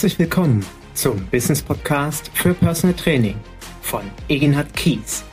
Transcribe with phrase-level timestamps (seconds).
[0.00, 3.36] Herzlich willkommen zum Business Podcast für Personal Training
[3.82, 5.24] von Egenhard Kies.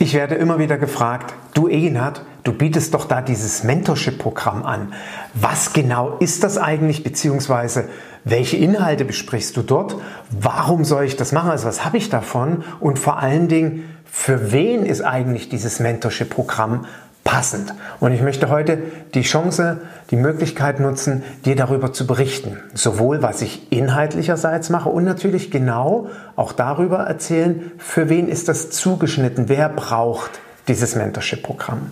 [0.00, 4.94] Ich werde immer wieder gefragt, du Egenhard, du bietest doch da dieses Mentorship-Programm an.
[5.34, 7.88] Was genau ist das eigentlich, beziehungsweise
[8.24, 9.96] welche Inhalte besprichst du dort?
[10.30, 11.50] Warum soll ich das machen?
[11.50, 12.64] Also was habe ich davon?
[12.80, 16.86] Und vor allen Dingen, für wen ist eigentlich dieses Mentorship-Programm
[17.24, 17.74] passend.
[18.00, 18.78] Und ich möchte heute
[19.14, 22.58] die Chance, die Möglichkeit nutzen, dir darüber zu berichten.
[22.74, 28.70] Sowohl was ich inhaltlicherseits mache und natürlich genau auch darüber erzählen, für wen ist das
[28.70, 31.90] zugeschnitten, wer braucht dieses Mentorship-Programm.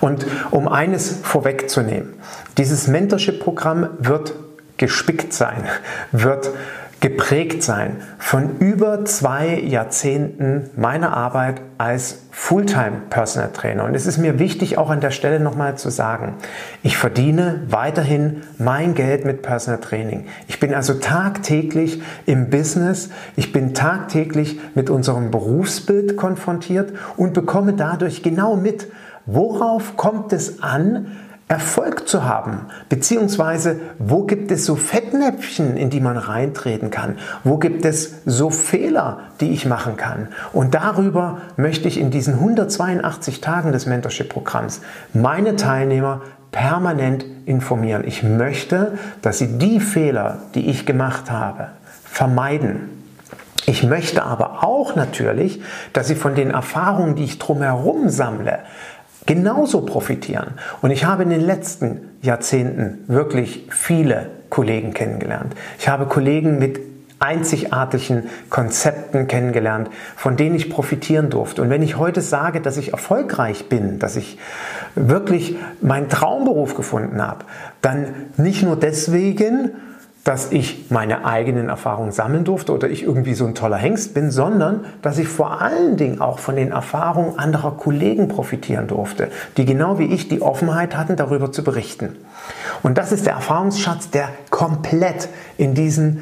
[0.00, 2.14] Und um eines vorwegzunehmen,
[2.56, 4.34] dieses Mentorship-Programm wird
[4.80, 5.64] gespickt sein,
[6.10, 6.50] wird
[7.00, 13.84] geprägt sein von über zwei Jahrzehnten meiner Arbeit als Fulltime Personal Trainer.
[13.84, 16.34] Und es ist mir wichtig, auch an der Stelle nochmal zu sagen,
[16.82, 20.26] ich verdiene weiterhin mein Geld mit Personal Training.
[20.48, 27.74] Ich bin also tagtäglich im Business, ich bin tagtäglich mit unserem Berufsbild konfrontiert und bekomme
[27.74, 28.88] dadurch genau mit,
[29.26, 31.16] worauf kommt es an,
[31.50, 32.66] Erfolg zu haben?
[32.88, 37.18] Beziehungsweise, wo gibt es so Fettnäpfchen, in die man reintreten kann?
[37.42, 40.28] Wo gibt es so Fehler, die ich machen kann?
[40.52, 44.80] Und darüber möchte ich in diesen 182 Tagen des Mentorship-Programms
[45.12, 46.20] meine Teilnehmer
[46.52, 48.04] permanent informieren.
[48.06, 51.70] Ich möchte, dass sie die Fehler, die ich gemacht habe,
[52.04, 52.90] vermeiden.
[53.66, 55.60] Ich möchte aber auch natürlich,
[55.92, 58.60] dass sie von den Erfahrungen, die ich drumherum sammle,
[59.30, 60.54] genauso profitieren.
[60.82, 65.54] Und ich habe in den letzten Jahrzehnten wirklich viele Kollegen kennengelernt.
[65.78, 66.80] Ich habe Kollegen mit
[67.20, 71.62] einzigartigen Konzepten kennengelernt, von denen ich profitieren durfte.
[71.62, 74.36] Und wenn ich heute sage, dass ich erfolgreich bin, dass ich
[74.96, 77.44] wirklich meinen Traumberuf gefunden habe,
[77.82, 79.70] dann nicht nur deswegen,
[80.24, 84.30] dass ich meine eigenen Erfahrungen sammeln durfte oder ich irgendwie so ein toller Hengst bin,
[84.30, 89.64] sondern dass ich vor allen Dingen auch von den Erfahrungen anderer Kollegen profitieren durfte, die
[89.64, 92.16] genau wie ich die Offenheit hatten, darüber zu berichten.
[92.82, 96.18] Und das ist der Erfahrungsschatz, der komplett in diesem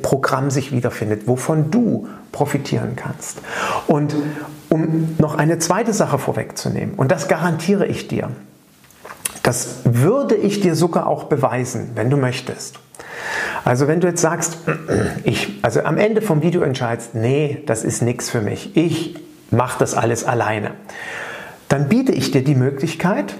[0.00, 3.42] Programm sich wiederfindet, wovon du profitieren kannst.
[3.86, 4.14] Und
[4.70, 8.30] um noch eine zweite Sache vorwegzunehmen, und das garantiere ich dir,
[9.44, 12.80] das würde ich dir sogar auch beweisen, wenn du möchtest.
[13.62, 14.58] Also wenn du jetzt sagst,
[15.24, 19.16] ich, also am Ende vom Video entscheidest, nee, das ist nichts für mich, ich
[19.50, 20.72] mache das alles alleine,
[21.68, 23.34] dann biete ich dir die Möglichkeit,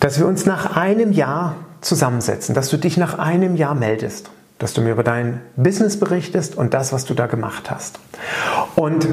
[0.00, 4.74] dass wir uns nach einem Jahr zusammensetzen, dass du dich nach einem Jahr meldest, dass
[4.74, 8.00] du mir über dein Business berichtest und das, was du da gemacht hast.
[8.74, 9.06] Und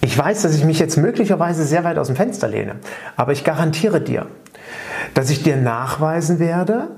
[0.00, 2.76] ich weiß, dass ich mich jetzt möglicherweise sehr weit aus dem Fenster lehne,
[3.16, 4.26] aber ich garantiere dir,
[5.14, 6.88] dass ich dir nachweisen werde,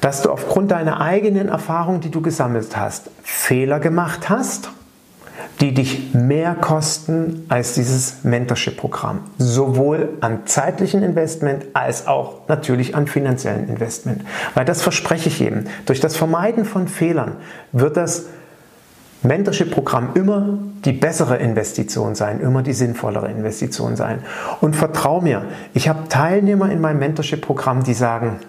[0.00, 4.70] dass du aufgrund deiner eigenen Erfahrung, die du gesammelt hast, Fehler gemacht hast,
[5.60, 9.20] die dich mehr kosten als dieses Mentorship-Programm.
[9.38, 14.22] Sowohl an zeitlichen Investment als auch natürlich an finanziellen Investment.
[14.54, 15.64] Weil das verspreche ich jedem.
[15.86, 17.36] Durch das Vermeiden von Fehlern
[17.70, 18.26] wird das
[19.22, 24.18] Mentorship-Programm immer die bessere Investition sein, immer die sinnvollere Investition sein.
[24.60, 25.44] Und vertrau mir,
[25.74, 28.40] ich habe Teilnehmer in meinem Mentorship-Programm, die sagen,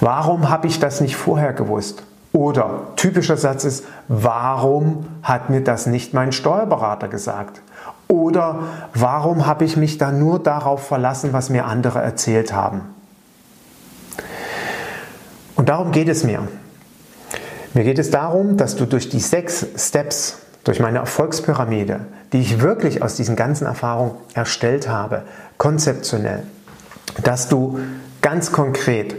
[0.00, 2.02] warum habe ich das nicht vorher gewusst?
[2.32, 7.60] Oder typischer Satz ist, warum hat mir das nicht mein Steuerberater gesagt?
[8.08, 8.60] Oder
[8.94, 12.82] warum habe ich mich da nur darauf verlassen, was mir andere erzählt haben?
[15.54, 16.48] Und darum geht es mir.
[17.72, 22.00] Mir geht es darum, dass du durch die sechs Steps, durch meine Erfolgspyramide,
[22.32, 25.22] die ich wirklich aus diesen ganzen Erfahrungen erstellt habe,
[25.56, 26.42] konzeptionell,
[27.22, 27.78] dass du
[28.22, 29.14] ganz konkret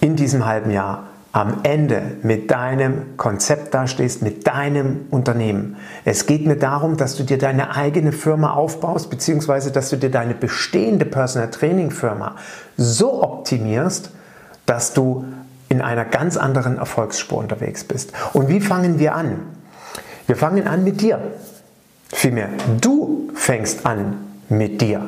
[0.00, 5.76] in diesem halben Jahr am Ende mit deinem Konzept dastehst, mit deinem Unternehmen.
[6.04, 10.10] Es geht mir darum, dass du dir deine eigene Firma aufbaust, beziehungsweise dass du dir
[10.10, 12.36] deine bestehende Personal Training Firma
[12.76, 14.10] so optimierst,
[14.66, 15.24] dass du
[15.72, 18.12] in einer ganz anderen Erfolgsspur unterwegs bist.
[18.34, 19.40] Und wie fangen wir an?
[20.26, 21.18] Wir fangen an mit dir.
[22.08, 24.16] Vielmehr, du fängst an
[24.50, 25.00] mit dir.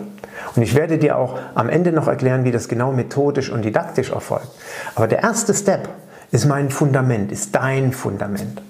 [0.56, 4.10] Und ich werde dir auch am Ende noch erklären, wie das genau methodisch und didaktisch
[4.10, 4.48] erfolgt.
[4.94, 5.86] Aber der erste Step
[6.30, 8.62] ist mein Fundament, ist dein Fundament.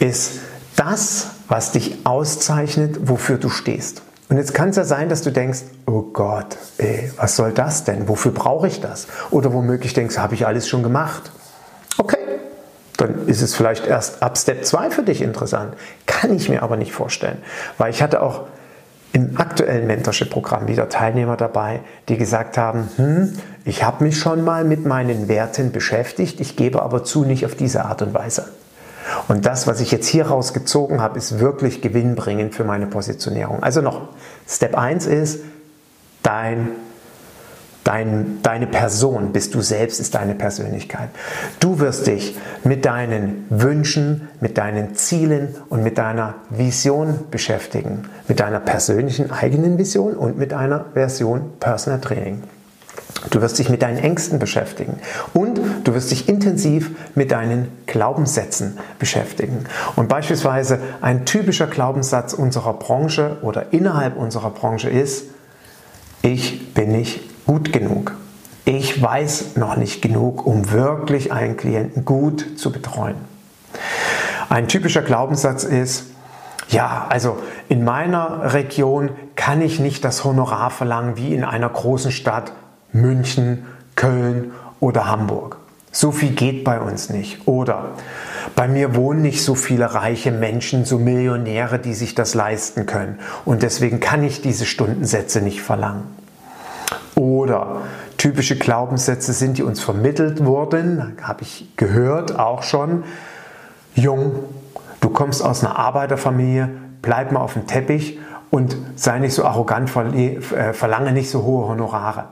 [0.00, 0.40] Ist
[0.74, 4.02] das, was dich auszeichnet, wofür du stehst.
[4.34, 7.84] Und jetzt kann es ja sein, dass du denkst, oh Gott, ey, was soll das
[7.84, 8.08] denn?
[8.08, 9.06] Wofür brauche ich das?
[9.30, 11.30] Oder womöglich denkst, habe ich alles schon gemacht?
[11.98, 12.18] Okay,
[12.96, 15.74] dann ist es vielleicht erst ab Step 2 für dich interessant.
[16.06, 17.38] Kann ich mir aber nicht vorstellen,
[17.78, 18.48] weil ich hatte auch
[19.12, 21.78] im aktuellen Mentorship-Programm wieder Teilnehmer dabei,
[22.08, 26.82] die gesagt haben, hm, ich habe mich schon mal mit meinen Werten beschäftigt, ich gebe
[26.82, 28.48] aber zu, nicht auf diese Art und Weise.
[29.28, 33.62] Und das, was ich jetzt hier rausgezogen habe, ist wirklich gewinnbringend für meine Positionierung.
[33.62, 34.08] Also noch,
[34.46, 35.40] Step 1 ist,
[36.22, 36.70] dein
[37.84, 41.10] Dein, deine Person bist du selbst, ist deine Persönlichkeit.
[41.60, 42.34] Du wirst dich
[42.64, 48.08] mit deinen Wünschen, mit deinen Zielen und mit deiner Vision beschäftigen.
[48.26, 52.42] Mit deiner persönlichen eigenen Vision und mit einer Version Personal Training.
[53.30, 54.98] Du wirst dich mit deinen Ängsten beschäftigen
[55.32, 59.66] und du wirst dich intensiv mit deinen Glaubenssätzen beschäftigen.
[59.96, 65.26] Und beispielsweise ein typischer Glaubenssatz unserer Branche oder innerhalb unserer Branche ist,
[66.22, 68.14] ich bin nicht gut genug.
[68.64, 73.16] Ich weiß noch nicht genug, um wirklich einen Klienten gut zu betreuen.
[74.48, 76.06] Ein typischer Glaubenssatz ist,
[76.68, 77.38] ja, also
[77.68, 82.52] in meiner Region kann ich nicht das Honorar verlangen wie in einer großen Stadt
[82.94, 85.58] München, Köln oder Hamburg.
[85.92, 87.46] So viel geht bei uns nicht.
[87.46, 87.90] Oder
[88.56, 93.18] bei mir wohnen nicht so viele reiche Menschen, so Millionäre, die sich das leisten können.
[93.44, 96.04] Und deswegen kann ich diese Stundensätze nicht verlangen.
[97.14, 97.82] Oder
[98.16, 103.04] typische Glaubenssätze sind, die uns vermittelt wurden, habe ich gehört auch schon.
[103.94, 104.32] Jung,
[105.00, 106.70] du kommst aus einer Arbeiterfamilie,
[107.02, 108.18] bleib mal auf dem Teppich
[108.50, 110.40] und sei nicht so arrogant, äh,
[110.72, 112.24] verlange nicht so hohe Honorare.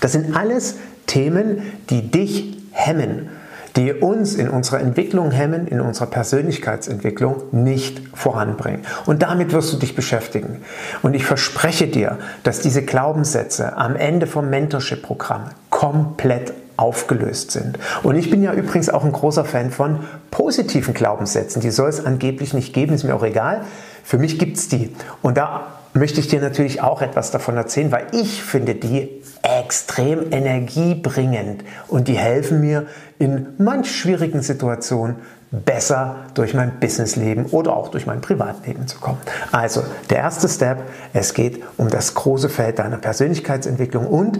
[0.00, 0.76] Das sind alles
[1.06, 3.28] Themen, die dich hemmen
[3.76, 8.82] die uns in unserer Entwicklung hemmen, in unserer Persönlichkeitsentwicklung nicht voranbringen.
[9.06, 10.62] Und damit wirst du dich beschäftigen.
[11.02, 17.78] Und ich verspreche dir, dass diese Glaubenssätze am Ende vom Mentorship-Programm komplett aufgelöst sind.
[18.02, 20.00] Und ich bin ja übrigens auch ein großer Fan von
[20.30, 21.60] positiven Glaubenssätzen.
[21.60, 23.62] Die soll es angeblich nicht geben, ist mir auch egal.
[24.02, 24.94] Für mich gibt es die.
[25.20, 30.32] Und da möchte ich dir natürlich auch etwas davon erzählen, weil ich finde die extrem
[30.32, 32.86] energiebringend und die helfen mir
[33.18, 35.16] in manch schwierigen Situationen
[35.50, 39.18] besser durch mein Businessleben oder auch durch mein Privatleben zu kommen.
[39.50, 40.82] Also der erste Step,
[41.12, 44.38] es geht um das große Feld deiner Persönlichkeitsentwicklung und,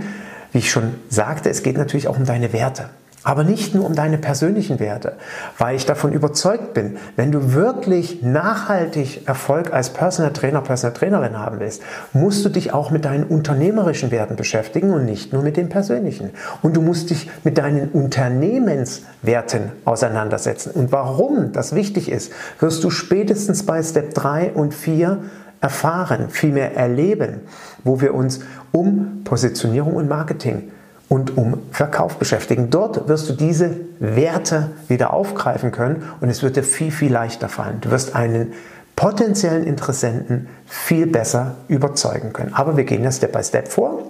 [0.52, 2.90] wie ich schon sagte, es geht natürlich auch um deine Werte.
[3.22, 5.12] Aber nicht nur um deine persönlichen Werte,
[5.58, 11.38] weil ich davon überzeugt bin, wenn du wirklich nachhaltig Erfolg als Personal Trainer, Personal Trainerin
[11.38, 11.82] haben willst,
[12.14, 16.30] musst du dich auch mit deinen unternehmerischen Werten beschäftigen und nicht nur mit den persönlichen.
[16.62, 20.70] Und du musst dich mit deinen Unternehmenswerten auseinandersetzen.
[20.70, 25.18] Und warum das wichtig ist, wirst du spätestens bei Step 3 und 4
[25.60, 27.40] erfahren, vielmehr erleben,
[27.84, 28.40] wo wir uns
[28.72, 30.70] um Positionierung und Marketing
[31.10, 32.70] und um Verkauf beschäftigen.
[32.70, 37.48] Dort wirst du diese Werte wieder aufgreifen können und es wird dir viel, viel leichter
[37.48, 37.80] fallen.
[37.80, 38.52] Du wirst einen
[38.94, 42.54] potenziellen Interessenten viel besser überzeugen können.
[42.54, 44.04] Aber wir gehen ja Step by Step vor.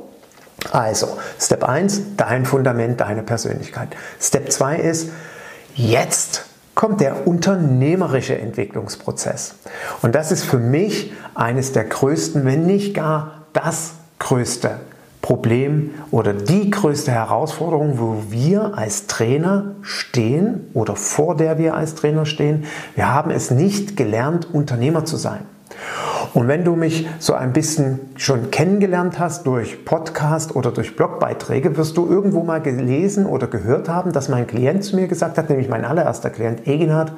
[0.73, 3.88] Also, Step 1, dein Fundament, deine Persönlichkeit.
[4.20, 5.08] Step 2 ist,
[5.75, 6.44] jetzt
[6.75, 9.55] kommt der unternehmerische Entwicklungsprozess.
[10.03, 14.81] Und das ist für mich eines der größten, wenn nicht gar das größte
[15.22, 21.94] Problem oder die größte Herausforderung, wo wir als Trainer stehen oder vor der wir als
[21.94, 22.65] Trainer stehen.
[22.94, 25.41] Wir haben es nicht gelernt, Unternehmer zu sein.
[26.32, 31.77] Und wenn du mich so ein bisschen schon kennengelernt hast durch Podcast oder durch Blogbeiträge,
[31.77, 35.48] wirst du irgendwo mal gelesen oder gehört haben, dass mein Klient zu mir gesagt hat,
[35.48, 37.12] nämlich mein allererster Klient, Eginhard,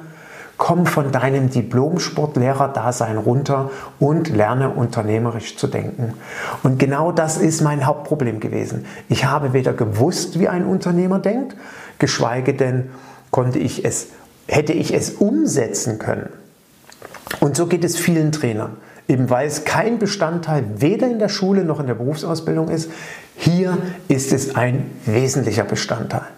[0.63, 6.13] Komm von deinem Diplom-Sportlehrer-Dasein runter und lerne unternehmerisch zu denken.
[6.63, 8.85] Und genau das ist mein Hauptproblem gewesen.
[9.09, 11.57] Ich habe weder gewusst, wie ein Unternehmer denkt,
[11.99, 12.91] geschweige denn
[13.29, 14.07] konnte ich es,
[14.47, 16.29] hätte ich es umsetzen können.
[17.41, 18.77] Und so geht es vielen Trainern.
[19.09, 22.89] Eben weil es kein Bestandteil weder in der Schule noch in der Berufsausbildung ist,
[23.35, 23.77] hier
[24.07, 26.29] ist es ein wesentlicher Bestandteil.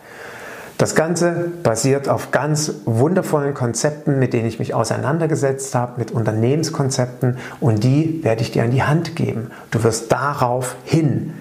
[0.77, 7.37] Das Ganze basiert auf ganz wundervollen Konzepten, mit denen ich mich auseinandergesetzt habe, mit Unternehmenskonzepten
[7.61, 9.51] und die werde ich dir an die Hand geben.
[9.71, 11.33] Du wirst daraufhin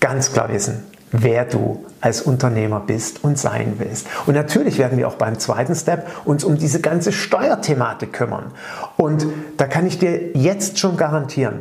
[0.00, 0.82] ganz klar wissen,
[1.12, 4.08] wer du als Unternehmer bist und sein willst.
[4.26, 8.46] Und natürlich werden wir auch beim zweiten Step uns um diese ganze Steuerthematik kümmern.
[8.96, 11.60] Und da kann ich dir jetzt schon garantieren,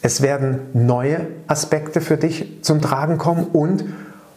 [0.00, 3.84] es werden neue Aspekte für dich zum Tragen kommen und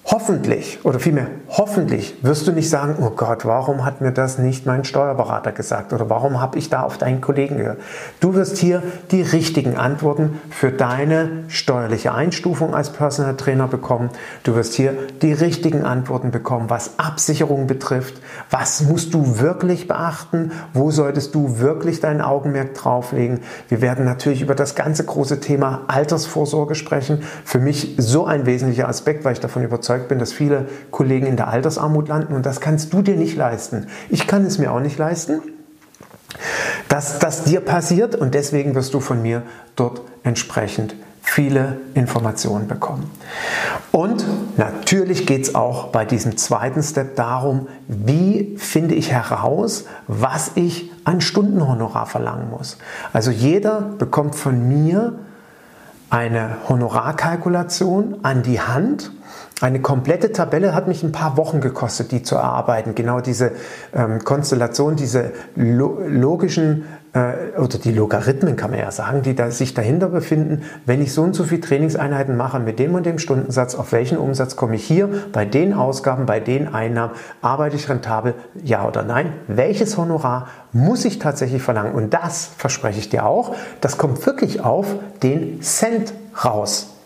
[0.09, 4.65] Hoffentlich, oder vielmehr hoffentlich, wirst du nicht sagen, oh Gott, warum hat mir das nicht
[4.65, 7.81] mein Steuerberater gesagt oder warum habe ich da auf deinen Kollegen gehört.
[8.21, 14.09] Du wirst hier die richtigen Antworten für deine steuerliche Einstufung als Personal Trainer bekommen.
[14.43, 18.21] Du wirst hier die richtigen Antworten bekommen, was Absicherung betrifft.
[18.49, 20.53] Was musst du wirklich beachten?
[20.73, 23.41] Wo solltest du wirklich dein Augenmerk drauflegen?
[23.67, 27.23] Wir werden natürlich über das ganze große Thema Altersvorsorge sprechen.
[27.43, 31.25] Für mich so ein wesentlicher Aspekt, weil ich davon überzeugt überzeugt bin, dass viele Kollegen
[31.25, 33.87] in der Altersarmut landen und das kannst du dir nicht leisten.
[34.09, 35.41] Ich kann es mir auch nicht leisten,
[36.89, 39.43] dass das dir passiert und deswegen wirst du von mir
[39.75, 43.11] dort entsprechend viele Informationen bekommen.
[43.91, 44.23] Und
[44.57, 50.89] natürlich geht es auch bei diesem zweiten Step darum, wie finde ich heraus, was ich
[51.03, 52.77] an Stundenhonorar verlangen muss.
[53.11, 55.19] Also jeder bekommt von mir
[56.09, 59.11] eine Honorarkalkulation an die Hand
[59.59, 62.93] eine komplette Tabelle hat mich ein paar Wochen gekostet, die zu erarbeiten.
[62.93, 63.53] Genau diese
[63.91, 66.85] ähm, Konstellation, diese lo logischen
[67.17, 70.63] äh, oder die Logarithmen kann man ja sagen, die da, sich dahinter befinden.
[70.85, 74.17] Wenn ich so und so viele Trainingseinheiten mache mit dem und dem Stundensatz, auf welchen
[74.17, 75.09] Umsatz komme ich hier?
[75.31, 78.35] Bei den Ausgaben, bei den Einnahmen arbeite ich rentabel?
[78.63, 79.33] Ja oder nein?
[79.47, 81.93] Welches Honorar muss ich tatsächlich verlangen?
[81.93, 83.55] Und das verspreche ich dir auch.
[83.81, 84.87] Das kommt wirklich auf
[85.23, 86.96] den Cent raus.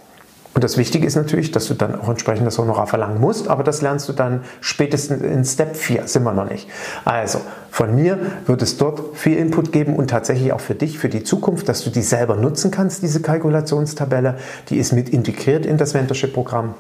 [0.53, 3.63] Und das Wichtige ist natürlich, dass du dann auch entsprechend das Honorar verlangen musst, aber
[3.63, 6.67] das lernst du dann spätestens in Step 4, sind wir noch nicht.
[7.05, 7.39] Also,
[7.70, 11.24] von mir wird es dort viel Input geben und tatsächlich auch für dich, für die
[11.24, 14.36] Zukunft, dass du die selber nutzen kannst, diese Kalkulationstabelle.
[14.70, 16.74] Die ist mit integriert in das Mentorship-Programm.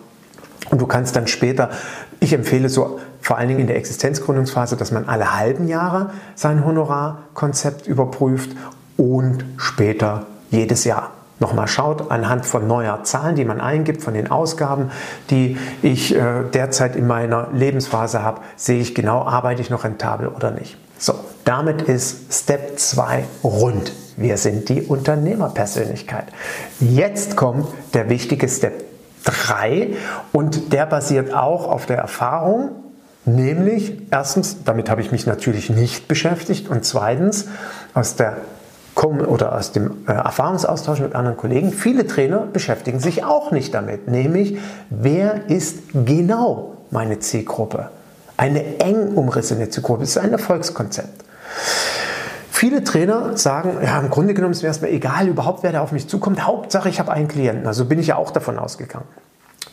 [0.69, 1.69] Und du kannst dann später,
[2.19, 6.65] ich empfehle so vor allen Dingen in der Existenzgründungsphase, dass man alle halben Jahre sein
[6.65, 8.51] Honorarkonzept überprüft
[8.97, 11.11] und später jedes Jahr
[11.41, 14.91] nochmal schaut, anhand von neuer Zahlen, die man eingibt, von den Ausgaben,
[15.29, 20.27] die ich äh, derzeit in meiner Lebensphase habe, sehe ich genau, arbeite ich noch rentabel
[20.27, 20.77] oder nicht.
[20.97, 23.91] So, damit ist Step 2 rund.
[24.17, 26.25] Wir sind die Unternehmerpersönlichkeit.
[26.79, 28.83] Jetzt kommt der wichtige Step
[29.23, 29.95] 3
[30.31, 32.69] und der basiert auch auf der Erfahrung,
[33.25, 37.47] nämlich erstens, damit habe ich mich natürlich nicht beschäftigt und zweitens
[37.93, 38.37] aus der
[39.03, 44.07] oder aus dem äh, Erfahrungsaustausch mit anderen Kollegen, viele Trainer beschäftigen sich auch nicht damit,
[44.07, 44.57] nämlich
[44.89, 47.89] wer ist genau meine Zielgruppe?
[48.37, 51.23] Eine eng umrissene Zielgruppe ist ein Erfolgskonzept.
[52.49, 55.91] Viele Trainer sagen, ja, im Grunde genommen wäre es mir egal überhaupt, wer da auf
[55.91, 56.45] mich zukommt.
[56.45, 57.65] Hauptsache, ich habe einen Klienten.
[57.65, 59.05] Also bin ich ja auch davon ausgegangen.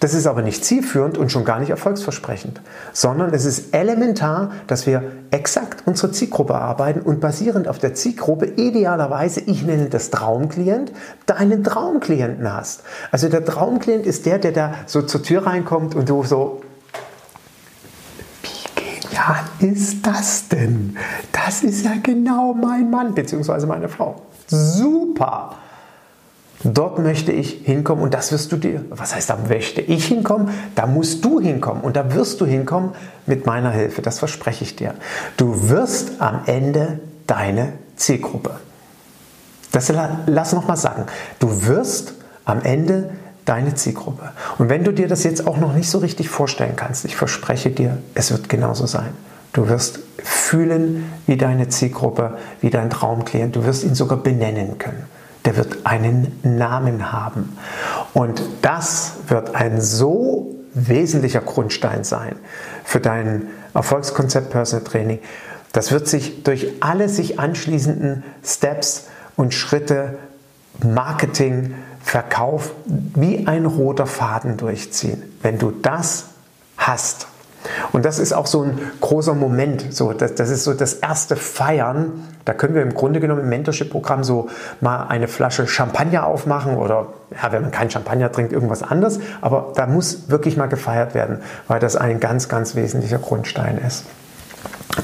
[0.01, 2.61] Das ist aber nicht zielführend und schon gar nicht erfolgsversprechend,
[2.93, 5.03] sondern es ist elementar, dass wir
[5.33, 10.93] exakt unsere Zielgruppe arbeiten und basierend auf der Zielgruppe idealerweise, ich nenne das Traumklient,
[11.27, 12.83] deinen Traumklienten hast.
[13.11, 16.61] Also der Traumklient ist der, der da so zur Tür reinkommt und du so,
[18.43, 20.97] wie genial ist das denn?
[21.33, 23.67] Das ist ja genau mein Mann bzw.
[23.67, 24.23] meine Frau.
[24.47, 25.57] Super!
[26.65, 28.85] Dort möchte ich hinkommen und das wirst du dir.
[28.91, 30.51] Was heißt, da möchte ich hinkommen?
[30.75, 32.91] Da musst du hinkommen und da wirst du hinkommen
[33.27, 34.03] mit meiner Hilfe.
[34.03, 34.95] Das verspreche ich dir.
[35.37, 36.99] Du wirst am Ende
[37.29, 38.59] deine Zielgruppe.
[39.71, 39.93] Das
[40.27, 41.05] lass noch mal sagen.
[41.39, 43.11] Du wirst am Ende
[43.45, 44.33] deine Zielgruppe.
[44.59, 47.71] Und wenn du dir das jetzt auch noch nicht so richtig vorstellen kannst, ich verspreche
[47.71, 49.11] dir, es wird genauso sein.
[49.53, 53.55] Du wirst fühlen wie deine Zielgruppe, wie dein Traumklient.
[53.55, 55.07] Du wirst ihn sogar benennen können
[55.49, 57.57] der wird einen Namen haben.
[58.13, 62.37] Und das wird ein so wesentlicher Grundstein sein
[62.85, 65.21] für dein Erfolgskonzept Personal Training.
[65.73, 70.19] Das wird sich durch alle sich anschließenden Steps und Schritte
[70.85, 75.23] Marketing, Verkauf wie ein roter Faden durchziehen.
[75.41, 76.27] Wenn du das
[76.77, 77.27] hast,
[77.93, 79.93] und das ist auch so ein großer Moment.
[79.95, 82.25] So, das, das ist so das erste Feiern.
[82.45, 84.49] Da können wir im Grunde genommen im Mentorship-Programm so
[84.81, 89.21] mal eine Flasche Champagner aufmachen oder, ja, wenn man keinen Champagner trinkt, irgendwas anderes.
[89.41, 94.05] Aber da muss wirklich mal gefeiert werden, weil das ein ganz, ganz wesentlicher Grundstein ist.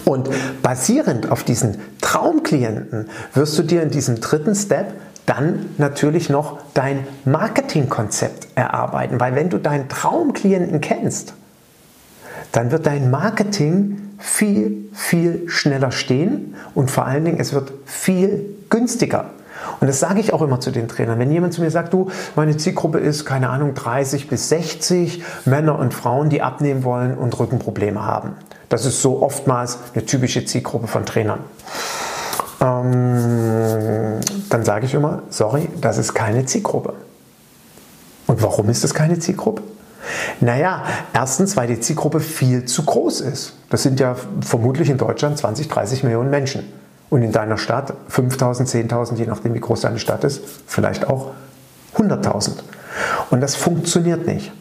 [0.05, 0.29] Und
[0.62, 4.93] basierend auf diesen Traumklienten wirst du dir in diesem dritten Step
[5.26, 11.35] dann natürlich noch dein Marketingkonzept erarbeiten, weil wenn du deinen Traumklienten kennst,
[12.54, 18.46] dann wird dein Marketing viel, viel schneller stehen und vor allen Dingen, es wird viel
[18.70, 19.30] günstiger.
[19.80, 21.18] Und das sage ich auch immer zu den Trainern.
[21.18, 25.78] Wenn jemand zu mir sagt, du, meine Zielgruppe ist, keine Ahnung, 30 bis 60 Männer
[25.80, 28.34] und Frauen, die abnehmen wollen und Rückenprobleme haben.
[28.68, 31.40] Das ist so oftmals eine typische Zielgruppe von Trainern.
[32.61, 36.94] Ähm, dann sage ich immer, sorry, das ist keine Zielgruppe.
[38.28, 39.62] Und warum ist das keine Zielgruppe?
[40.40, 43.54] Naja, erstens, weil die Zielgruppe viel zu groß ist.
[43.70, 46.73] Das sind ja vermutlich in Deutschland 20, 30 Millionen Menschen.
[47.11, 51.30] Und in deiner Stadt 5000, 10.000, je nachdem wie groß deine Stadt ist, vielleicht auch
[51.96, 52.50] 100.000.
[53.30, 54.52] Und das funktioniert nicht.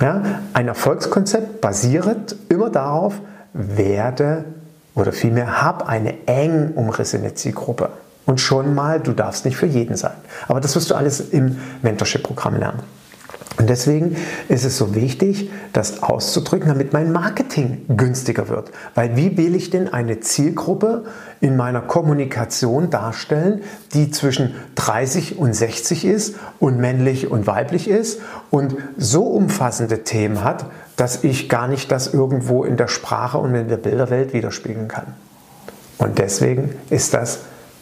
[0.00, 0.22] Ja?
[0.52, 3.14] Ein Erfolgskonzept basiert immer darauf,
[3.52, 4.44] werde
[4.94, 7.90] oder vielmehr hab eine eng umrissene Zielgruppe.
[8.26, 10.14] Und schon mal, du darfst nicht für jeden sein.
[10.46, 12.82] Aber das wirst du alles im Mentorship-Programm lernen.
[13.60, 14.16] Und deswegen
[14.48, 18.70] ist es so wichtig, das auszudrücken, damit mein Marketing günstiger wird.
[18.94, 21.04] Weil wie will ich denn eine Zielgruppe
[21.42, 23.60] in meiner Kommunikation darstellen,
[23.92, 30.42] die zwischen 30 und 60 ist und männlich und weiblich ist und so umfassende Themen
[30.42, 30.64] hat,
[30.96, 35.08] dass ich gar nicht das irgendwo in der Sprache und in der Bilderwelt widerspiegeln kann.
[35.98, 37.40] Und deswegen ist das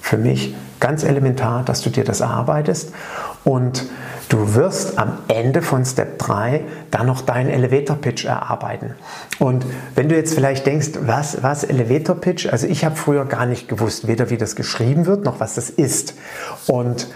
[0.08, 2.92] für mich ganz elementar, dass du dir das erarbeitest
[3.44, 3.84] und
[4.28, 6.60] Du wirst am Ende von Step 3
[6.90, 8.94] dann noch deinen Elevator Pitch erarbeiten.
[9.38, 12.46] Und wenn du jetzt vielleicht denkst, was, was Elevator Pitch?
[12.46, 15.70] Also ich habe früher gar nicht gewusst, weder wie das geschrieben wird, noch was das
[15.70, 16.14] ist.
[16.66, 17.08] Und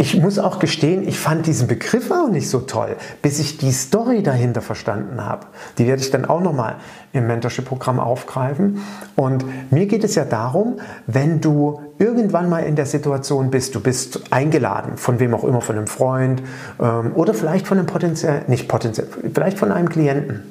[0.00, 3.70] ich muss auch gestehen, ich fand diesen Begriff auch nicht so toll, bis ich die
[3.70, 5.46] Story dahinter verstanden habe.
[5.76, 6.76] Die werde ich dann auch nochmal
[7.12, 8.80] im Mentorship-Programm aufgreifen.
[9.14, 13.80] Und mir geht es ja darum, wenn du irgendwann mal in der Situation bist, du
[13.80, 16.42] bist eingeladen, von wem auch immer, von einem Freund
[16.80, 20.50] ähm, oder vielleicht von einem potenziell, nicht potenziell, vielleicht von einem Klienten.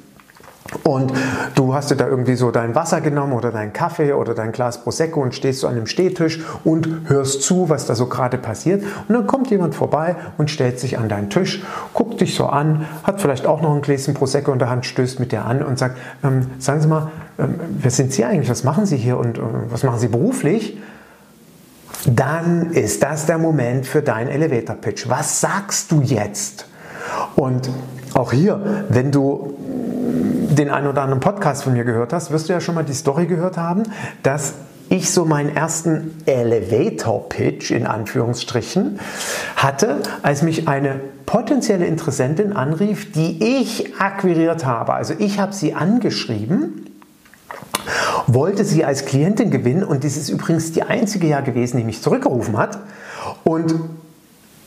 [0.84, 1.12] Und
[1.56, 4.82] du hast dir da irgendwie so dein Wasser genommen oder deinen Kaffee oder dein Glas
[4.82, 8.84] Prosecco und stehst so an einem Stehtisch und hörst zu, was da so gerade passiert.
[9.08, 12.86] Und dann kommt jemand vorbei und stellt sich an deinen Tisch, guckt dich so an,
[13.02, 15.78] hat vielleicht auch noch ein Gläschen Prosecco in der Hand, stößt mit dir an und
[15.78, 18.50] sagt, ähm, sagen Sie mal, ähm, wer sind Sie eigentlich?
[18.50, 20.78] Was machen Sie hier und äh, was machen Sie beruflich?
[22.06, 25.08] Dann ist das der Moment für deinen Elevator Pitch.
[25.08, 26.66] Was sagst du jetzt?
[27.36, 27.68] Und
[28.14, 29.54] auch hier, wenn du
[30.50, 32.94] den einen oder anderen Podcast von mir gehört hast, wirst du ja schon mal die
[32.94, 33.84] Story gehört haben,
[34.22, 34.54] dass
[34.88, 38.98] ich so meinen ersten Elevator Pitch in Anführungsstrichen
[39.54, 44.94] hatte, als mich eine potenzielle Interessentin anrief, die ich akquiriert habe.
[44.94, 46.86] Also ich habe sie angeschrieben
[48.26, 52.02] wollte sie als Klientin gewinnen und das ist übrigens die einzige Jahr gewesen, die mich
[52.02, 52.78] zurückgerufen hat.
[53.44, 53.74] Und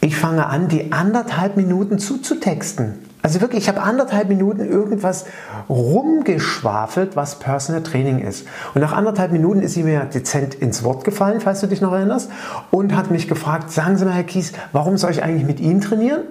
[0.01, 2.95] ich fange an, die anderthalb Minuten zuzutexten.
[3.23, 5.25] Also wirklich, ich habe anderthalb Minuten irgendwas
[5.69, 8.45] rumgeschwafelt, was Personal Training ist.
[8.73, 11.93] Und nach anderthalb Minuten ist sie mir dezent ins Wort gefallen, falls du dich noch
[11.93, 12.29] erinnerst,
[12.69, 15.79] und hat mich gefragt, sagen Sie mal, Herr Kies, warum soll ich eigentlich mit Ihnen
[15.79, 16.23] trainieren?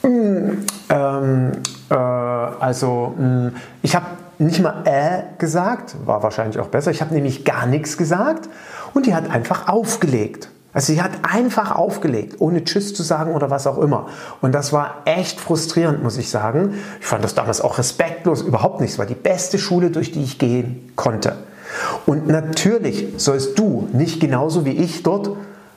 [0.00, 1.52] Hm, ähm,
[1.90, 3.52] äh, also, mh, hm,
[3.82, 4.06] ich habe
[4.38, 6.90] nicht mal äh gesagt, war wahrscheinlich auch besser.
[6.90, 8.48] Ich habe nämlich gar nichts gesagt
[8.94, 10.48] und die hat einfach aufgelegt.
[10.74, 14.08] Also sie hat einfach aufgelegt, ohne Tschüss zu sagen oder was auch immer.
[14.42, 16.74] Und das war echt frustrierend, muss ich sagen.
[17.00, 18.90] Ich fand das damals auch respektlos, überhaupt nicht.
[18.90, 21.36] Es war die beste Schule, durch die ich gehen konnte.
[22.06, 25.30] Und natürlich sollst du nicht genauso wie ich dort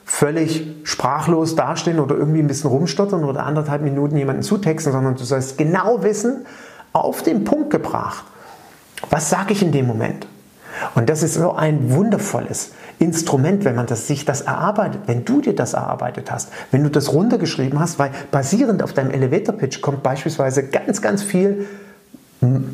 [0.04, 5.24] völlig sprachlos dastehen oder irgendwie ein bisschen rumstottern oder anderthalb Minuten jemanden zutexten, sondern du
[5.24, 6.46] sollst genau wissen,
[6.92, 8.24] auf den Punkt gebracht,
[9.10, 10.26] was sage ich in dem Moment?
[10.94, 15.40] Und das ist so ein wundervolles Instrument, wenn man das, sich das erarbeitet, wenn du
[15.40, 19.80] dir das erarbeitet hast, wenn du das runtergeschrieben hast, weil basierend auf deinem Elevator Pitch
[19.80, 21.66] kommt beispielsweise ganz, ganz viel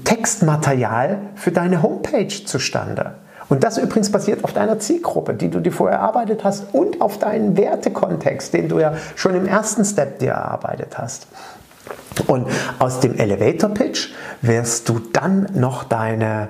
[0.04, 3.14] Textmaterial für deine Homepage zustande.
[3.48, 7.18] Und das übrigens basiert auf deiner Zielgruppe, die du dir vorher erarbeitet hast und auf
[7.18, 11.26] deinen Wertekontext, den du ja schon im ersten Step dir erarbeitet hast.
[12.26, 12.46] Und
[12.78, 16.48] aus dem Elevator Pitch wirst du dann noch deine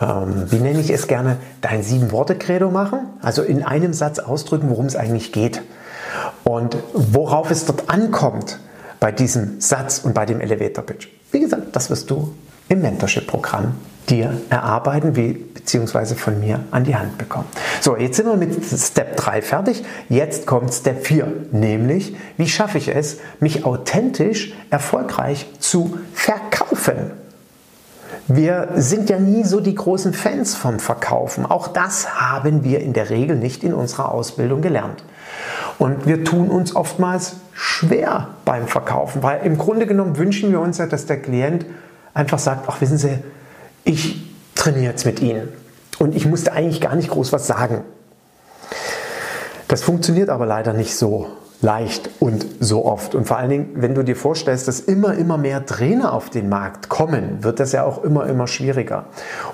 [0.00, 4.86] ähm, wie nenne ich es gerne, dein Sieben-Worte-Credo machen, also in einem Satz ausdrücken, worum
[4.86, 5.62] es eigentlich geht
[6.44, 8.58] und worauf es dort ankommt
[9.00, 11.08] bei diesem Satz und bei dem Elevator-Pitch.
[11.32, 12.34] Wie gesagt, das wirst du
[12.68, 13.74] im Mentorship-Programm
[14.08, 17.46] dir erarbeiten, wie, beziehungsweise von mir an die Hand bekommen.
[17.80, 19.84] So, jetzt sind wir mit Step 3 fertig.
[20.08, 27.25] Jetzt kommt Step 4, nämlich, wie schaffe ich es, mich authentisch erfolgreich zu verkaufen?
[28.28, 31.46] Wir sind ja nie so die großen Fans vom Verkaufen.
[31.46, 35.04] Auch das haben wir in der Regel nicht in unserer Ausbildung gelernt.
[35.78, 40.78] Und wir tun uns oftmals schwer beim Verkaufen, weil im Grunde genommen wünschen wir uns
[40.78, 41.66] ja, dass der Klient
[42.14, 43.18] einfach sagt, ach wissen Sie,
[43.84, 45.48] ich trainiere jetzt mit Ihnen
[45.98, 47.82] und ich musste eigentlich gar nicht groß was sagen.
[49.68, 51.28] Das funktioniert aber leider nicht so
[51.62, 53.14] leicht und so oft.
[53.14, 56.48] Und vor allen Dingen, wenn du dir vorstellst, dass immer, immer mehr Trainer auf den
[56.48, 59.06] Markt kommen, wird das ja auch immer, immer schwieriger.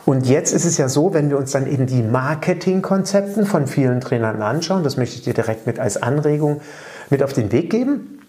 [0.04, 4.00] Und jetzt ist es ja so, wenn wir uns dann eben die Marketingkonzepten von vielen
[4.00, 6.60] Trainern anschauen, das möchte ich dir direkt mit als Anregung
[7.10, 8.21] mit auf den Weg geben.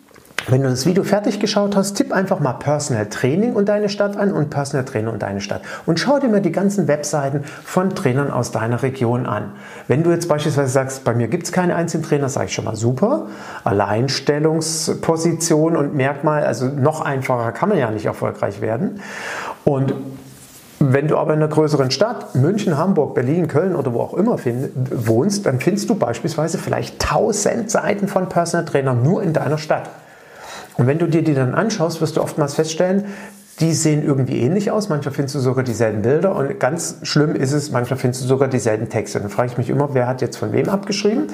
[0.47, 4.17] Wenn du das Video fertig geschaut hast, tipp einfach mal Personal Training und deine Stadt
[4.17, 5.61] an und Personal Trainer und deine Stadt.
[5.85, 9.53] Und schau dir mal die ganzen Webseiten von Trainern aus deiner Region an.
[9.87, 12.65] Wenn du jetzt beispielsweise sagst, bei mir gibt es keine einzelnen Trainer, sage ich schon
[12.65, 13.27] mal super.
[13.63, 19.01] Alleinstellungsposition und Merkmal, also noch einfacher kann man ja nicht erfolgreich werden.
[19.63, 19.93] Und
[20.79, 24.37] wenn du aber in einer größeren Stadt, München, Hamburg, Berlin, Köln oder wo auch immer
[24.91, 29.89] wohnst, dann findest du beispielsweise vielleicht 1000 Seiten von Personal Trainer nur in deiner Stadt.
[30.77, 33.05] Und wenn du dir die dann anschaust, wirst du oftmals feststellen,
[33.59, 34.89] die sehen irgendwie ähnlich aus.
[34.89, 38.47] Manchmal findest du sogar dieselben Bilder und ganz schlimm ist es, manchmal findest du sogar
[38.47, 39.19] dieselben Texte.
[39.19, 41.27] Dann frage ich mich immer, wer hat jetzt von wem abgeschrieben?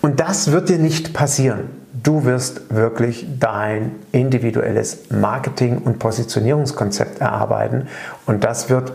[0.00, 1.70] Und das wird dir nicht passieren.
[2.02, 7.86] Du wirst wirklich dein individuelles Marketing- und Positionierungskonzept erarbeiten
[8.26, 8.92] und das wird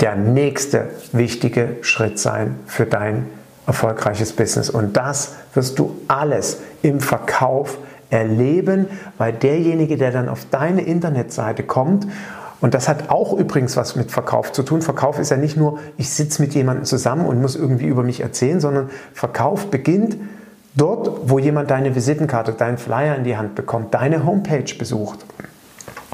[0.00, 3.26] der nächste wichtige Schritt sein für dein
[3.66, 4.68] erfolgreiches Business.
[4.68, 7.78] Und das wirst du alles im Verkauf
[8.10, 8.86] erleben,
[9.18, 12.06] weil derjenige, der dann auf deine Internetseite kommt,
[12.60, 14.82] und das hat auch übrigens was mit Verkauf zu tun.
[14.82, 18.20] Verkauf ist ja nicht nur, ich sitze mit jemandem zusammen und muss irgendwie über mich
[18.20, 20.18] erzählen, sondern Verkauf beginnt
[20.74, 25.24] dort, wo jemand deine Visitenkarte, deinen Flyer in die Hand bekommt, deine Homepage besucht.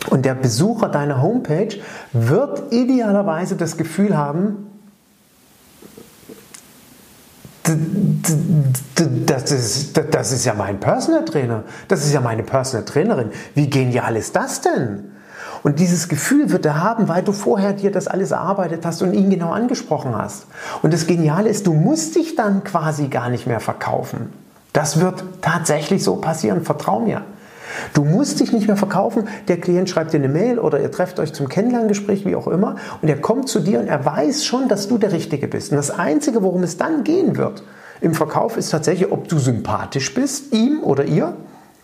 [0.08, 1.80] Und der Besucher deiner Homepage
[2.12, 4.65] wird idealerweise das Gefühl haben,
[9.26, 13.30] das ist, das ist ja mein Personal Trainer, das ist ja meine Personal Trainerin.
[13.54, 15.12] Wie genial ist das denn?
[15.62, 19.14] Und dieses Gefühl wird er haben, weil du vorher dir das alles erarbeitet hast und
[19.14, 20.46] ihn genau angesprochen hast.
[20.82, 24.32] Und das Geniale ist, du musst dich dann quasi gar nicht mehr verkaufen.
[24.72, 27.22] Das wird tatsächlich so passieren, vertrau mir.
[27.94, 29.28] Du musst dich nicht mehr verkaufen.
[29.48, 32.76] Der Klient schreibt dir eine Mail oder ihr trefft euch zum Kennenlerngespräch, wie auch immer,
[33.02, 35.70] und er kommt zu dir und er weiß schon, dass du der Richtige bist.
[35.70, 37.62] Und das Einzige, worum es dann gehen wird
[38.00, 41.34] im Verkauf, ist tatsächlich, ob du sympathisch bist, ihm oder ihr.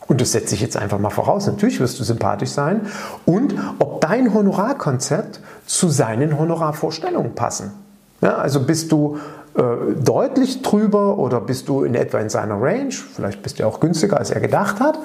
[0.08, 1.46] Und das setze ich jetzt einfach mal voraus.
[1.46, 2.82] Natürlich wirst du sympathisch sein.
[3.24, 7.72] Und ob dein Honorarkonzept zu seinen Honorarvorstellungen passen.
[8.20, 9.18] Ja, also bist du
[9.54, 9.62] äh,
[10.02, 12.92] deutlich drüber oder bist du in etwa in seiner Range?
[12.92, 14.98] Vielleicht bist du auch günstiger, als er gedacht hat.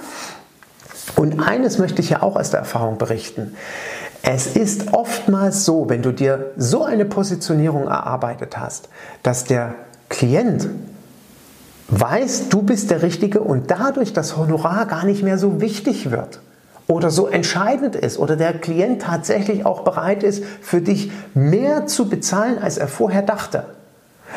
[1.15, 3.55] Und eines möchte ich ja auch aus der Erfahrung berichten.
[4.23, 8.89] Es ist oftmals so, wenn du dir so eine Positionierung erarbeitet hast,
[9.23, 9.75] dass der
[10.09, 10.67] Klient
[11.89, 16.41] weiß, du bist der Richtige und dadurch das Honorar gar nicht mehr so wichtig wird
[16.87, 22.09] oder so entscheidend ist oder der Klient tatsächlich auch bereit ist, für dich mehr zu
[22.09, 23.65] bezahlen, als er vorher dachte.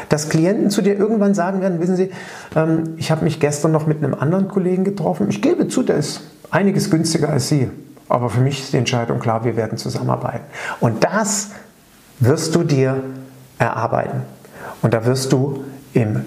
[0.09, 2.11] Dass Klienten zu dir irgendwann sagen werden, wissen Sie,
[2.55, 5.27] ähm, ich habe mich gestern noch mit einem anderen Kollegen getroffen.
[5.31, 7.69] Ich gebe zu, der ist einiges günstiger als Sie.
[8.09, 10.45] Aber für mich ist die Entscheidung klar, wir werden zusammenarbeiten.
[10.81, 11.51] Und das
[12.19, 13.03] wirst du dir
[13.59, 14.23] erarbeiten.
[14.83, 16.25] Und da wirst du im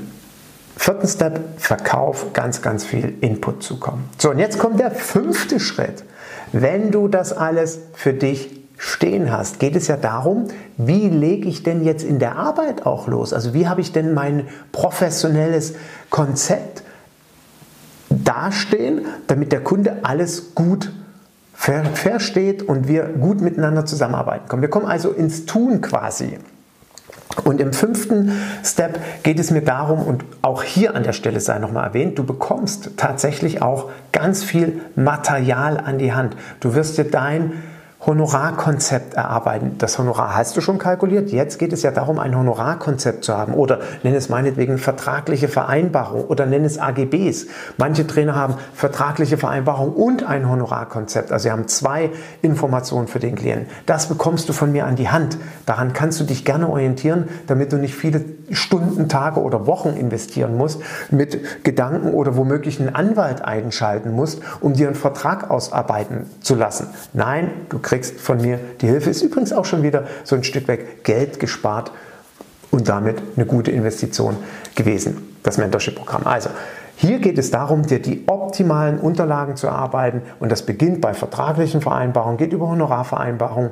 [0.77, 4.09] vierten Step Verkauf ganz, ganz viel Input zukommen.
[4.17, 6.03] So, und jetzt kommt der fünfte Schritt.
[6.51, 11.63] Wenn du das alles für dich stehen hast, geht es ja darum, wie lege ich
[11.63, 13.33] denn jetzt in der Arbeit auch los?
[13.33, 15.75] Also wie habe ich denn mein professionelles
[16.09, 16.82] Konzept
[18.33, 20.91] dastehen, damit der Kunde alles gut
[21.53, 24.61] versteht und wir gut miteinander zusammenarbeiten können.
[24.61, 26.39] Wir kommen also ins Tun quasi.
[27.43, 28.31] Und im fünften
[28.63, 32.23] Step geht es mir darum, und auch hier an der Stelle sei nochmal erwähnt, du
[32.23, 36.35] bekommst tatsächlich auch ganz viel Material an die Hand.
[36.59, 37.53] Du wirst dir dein
[38.05, 39.77] Honorarkonzept erarbeiten.
[39.77, 41.31] Das Honorar hast du schon kalkuliert.
[41.31, 46.25] Jetzt geht es ja darum, ein Honorarkonzept zu haben oder nenn es meinetwegen vertragliche Vereinbarung
[46.25, 47.47] oder nenn es AGBs.
[47.77, 51.31] Manche Trainer haben vertragliche Vereinbarung und ein Honorarkonzept.
[51.31, 52.09] Also sie haben zwei
[52.41, 53.67] Informationen für den Klienten.
[53.85, 55.37] Das bekommst du von mir an die Hand.
[55.65, 60.57] Daran kannst du dich gerne orientieren, damit du nicht viele Stunden, Tage oder Wochen investieren
[60.57, 66.55] musst, mit Gedanken oder womöglich einen Anwalt einschalten musst, um dir einen Vertrag ausarbeiten zu
[66.55, 66.87] lassen.
[67.13, 69.11] Nein, du kriegst kriegst von mir die Hilfe.
[69.11, 71.91] Ist übrigens auch schon wieder so ein Stück weg Geld gespart
[72.71, 74.35] und damit eine gute Investition
[74.73, 76.25] gewesen, das Mentorship-Programm.
[76.25, 76.49] Also,
[76.95, 81.81] hier geht es darum, dir die optimalen Unterlagen zu erarbeiten und das beginnt bei vertraglichen
[81.81, 83.71] Vereinbarungen, geht über Honorarvereinbarungen.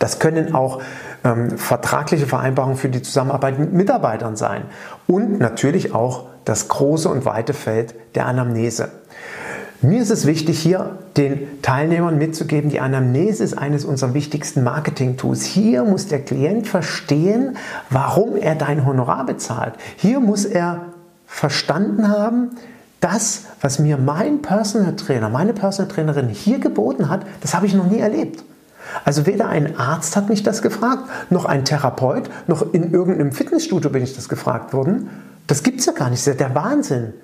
[0.00, 0.80] Das können auch
[1.22, 4.62] ähm, vertragliche Vereinbarungen für die Zusammenarbeit mit Mitarbeitern sein
[5.06, 8.88] und natürlich auch das große und weite Feld der Anamnese.
[9.82, 15.44] Mir ist es wichtig, hier den Teilnehmern mitzugeben, die Anamnese ist eines unserer wichtigsten Marketing-Tools.
[15.44, 17.56] Hier muss der Klient verstehen,
[17.88, 19.74] warum er dein Honorar bezahlt.
[19.96, 20.82] Hier muss er
[21.26, 22.50] verstanden haben,
[23.00, 27.72] das, was mir mein Personal Trainer, meine Personal Trainerin hier geboten hat, das habe ich
[27.72, 28.44] noch nie erlebt.
[29.06, 33.88] Also weder ein Arzt hat mich das gefragt, noch ein Therapeut, noch in irgendeinem Fitnessstudio
[33.88, 35.08] bin ich das gefragt worden.
[35.46, 37.14] Das gibt es ja gar nicht, das ist ja der Wahnsinn.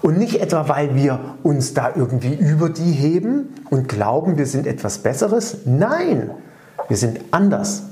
[0.00, 4.66] Und nicht etwa, weil wir uns da irgendwie über die heben und glauben, wir sind
[4.66, 5.58] etwas Besseres.
[5.64, 6.30] Nein,
[6.88, 7.84] wir sind anders.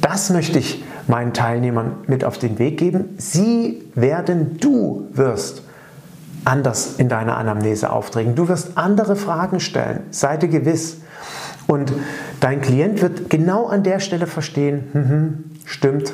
[0.00, 3.14] Das möchte ich meinen Teilnehmern mit auf den Weg geben.
[3.18, 5.62] Sie werden, du wirst
[6.44, 8.34] anders in deiner Anamnese auftreten.
[8.34, 10.00] Du wirst andere Fragen stellen.
[10.10, 10.98] Sei dir gewiss.
[11.66, 11.92] Und
[12.40, 16.12] dein Klient wird genau an der Stelle verstehen, hm, stimmt,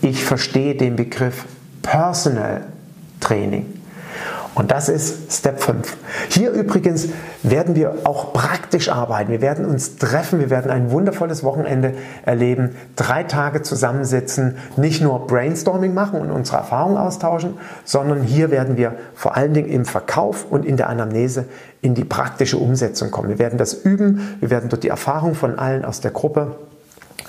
[0.00, 1.44] ich verstehe den Begriff
[1.82, 2.64] Personal
[3.20, 3.66] Training.
[4.58, 5.96] Und das ist Step 5.
[6.30, 7.06] Hier übrigens
[7.44, 9.30] werden wir auch praktisch arbeiten.
[9.30, 11.94] Wir werden uns treffen, wir werden ein wundervolles Wochenende
[12.24, 18.76] erleben, drei Tage zusammensitzen, nicht nur Brainstorming machen und unsere Erfahrungen austauschen, sondern hier werden
[18.76, 21.44] wir vor allen Dingen im Verkauf und in der Anamnese
[21.80, 23.28] in die praktische Umsetzung kommen.
[23.28, 26.56] Wir werden das üben, wir werden dort die Erfahrung von allen aus der Gruppe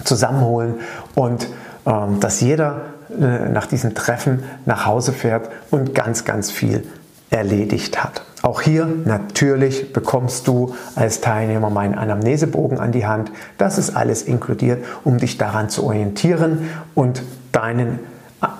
[0.04, 0.80] zusammenholen
[1.14, 1.48] und
[1.86, 6.86] ähm, dass jeder äh, nach diesem Treffen nach Hause fährt und ganz, ganz viel
[7.30, 8.24] erledigt hat.
[8.42, 13.32] Auch hier natürlich bekommst du als Teilnehmer meinen Anamnesebogen an die Hand.
[13.58, 18.00] Das ist alles inkludiert, um dich daran zu orientieren und deinen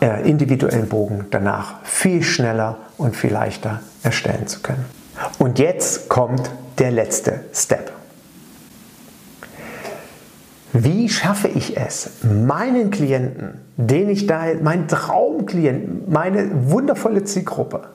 [0.02, 4.86] äh, individuellen Bogen danach viel schneller und viel leichter erstellen zu können.
[5.38, 7.92] Und jetzt kommt der letzte Step.
[10.74, 17.88] Wie schaffe ich es, meinen Klienten, den ich da, meinen Traumklienten, meine wundervolle Zielgruppe,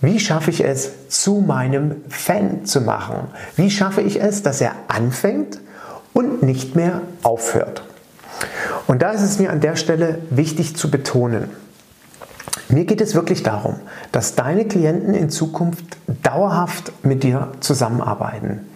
[0.00, 3.28] wie schaffe ich es, zu meinem Fan zu machen?
[3.56, 5.58] Wie schaffe ich es, dass er anfängt
[6.12, 7.82] und nicht mehr aufhört?
[8.86, 11.48] Und da ist es mir an der Stelle wichtig zu betonen,
[12.68, 13.76] mir geht es wirklich darum,
[14.10, 15.84] dass deine Klienten in Zukunft
[16.22, 18.66] dauerhaft mit dir zusammenarbeiten.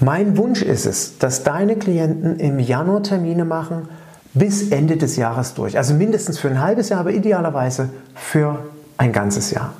[0.00, 3.88] Mein Wunsch ist es, dass deine Klienten im Januar Termine machen
[4.34, 5.76] bis Ende des Jahres durch.
[5.76, 8.58] Also mindestens für ein halbes Jahr, aber idealerweise für
[8.96, 9.72] ein ganzes Jahr.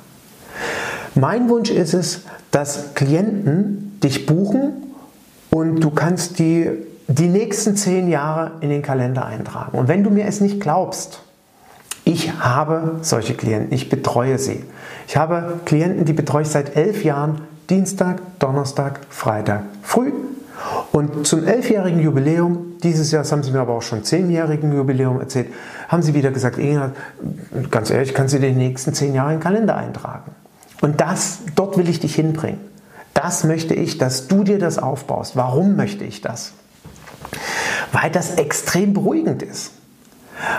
[1.15, 2.21] Mein Wunsch ist es,
[2.51, 4.73] dass Klienten dich buchen
[5.49, 6.69] und du kannst die,
[7.07, 9.77] die nächsten zehn Jahre in den Kalender eintragen.
[9.77, 11.21] Und wenn du mir es nicht glaubst,
[12.05, 14.63] ich habe solche Klienten, ich betreue sie.
[15.07, 20.11] Ich habe Klienten, die betreue ich seit elf Jahren, Dienstag, Donnerstag, Freitag, früh.
[20.91, 25.47] Und zum elfjährigen Jubiläum, dieses Jahr, haben sie mir aber auch schon zehnjährigen Jubiläum erzählt,
[25.89, 26.57] haben sie wieder gesagt,
[27.69, 30.30] ganz ehrlich, kannst du die nächsten zehn Jahre in den Kalender eintragen.
[30.81, 32.59] Und das, dort will ich dich hinbringen.
[33.13, 35.35] Das möchte ich, dass du dir das aufbaust.
[35.35, 36.53] Warum möchte ich das?
[37.91, 39.71] Weil das extrem beruhigend ist.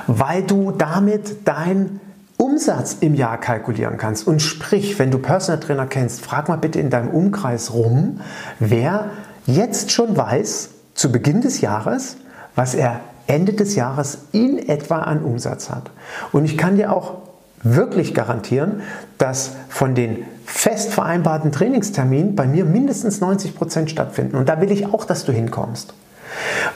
[0.06, 2.00] Weil du damit dein
[2.37, 4.26] Umsatz im Jahr kalkulieren kannst.
[4.26, 8.20] Und sprich, wenn du Personal Trainer kennst, frag mal bitte in deinem Umkreis rum,
[8.58, 9.11] wer
[9.46, 12.16] jetzt schon weiß, zu Beginn des Jahres,
[12.54, 15.90] was er Ende des Jahres in etwa an Umsatz hat.
[16.32, 17.18] Und ich kann dir auch
[17.62, 18.83] wirklich garantieren,
[19.18, 24.37] dass von den fest vereinbarten Trainingsterminen bei mir mindestens 90 Prozent stattfinden.
[24.37, 25.94] Und da will ich auch, dass du hinkommst.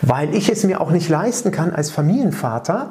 [0.03, 2.91] Weil ich es mir auch nicht leisten kann, als Familienvater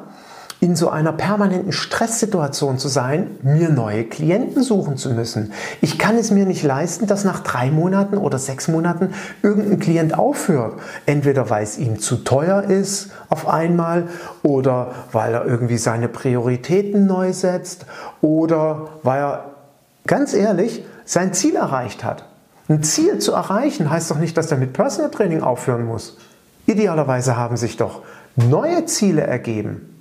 [0.60, 5.52] in so einer permanenten Stresssituation zu sein, mir neue Klienten suchen zu müssen.
[5.82, 10.18] Ich kann es mir nicht leisten, dass nach drei Monaten oder sechs Monaten irgendein Klient
[10.18, 10.80] aufhört.
[11.04, 14.08] Entweder weil es ihm zu teuer ist auf einmal
[14.42, 17.84] oder weil er irgendwie seine Prioritäten neu setzt
[18.22, 19.44] oder weil er,
[20.06, 22.24] ganz ehrlich, sein Ziel erreicht hat.
[22.68, 26.16] Ein Ziel zu erreichen heißt doch nicht, dass er mit Personal Training aufhören muss.
[26.66, 28.02] Idealerweise haben sich doch
[28.36, 29.95] neue Ziele ergeben.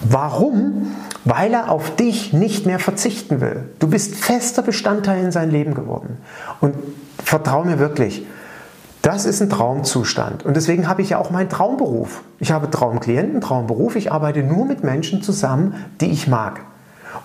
[0.00, 0.96] Warum?
[1.24, 3.68] Weil er auf dich nicht mehr verzichten will.
[3.78, 6.18] Du bist fester Bestandteil in sein Leben geworden.
[6.60, 6.74] Und
[7.22, 8.26] vertrau mir wirklich,
[9.02, 10.44] das ist ein Traumzustand.
[10.44, 12.22] Und deswegen habe ich ja auch meinen Traumberuf.
[12.38, 13.96] Ich habe Traumklienten, Traumberuf.
[13.96, 16.60] Ich arbeite nur mit Menschen zusammen, die ich mag.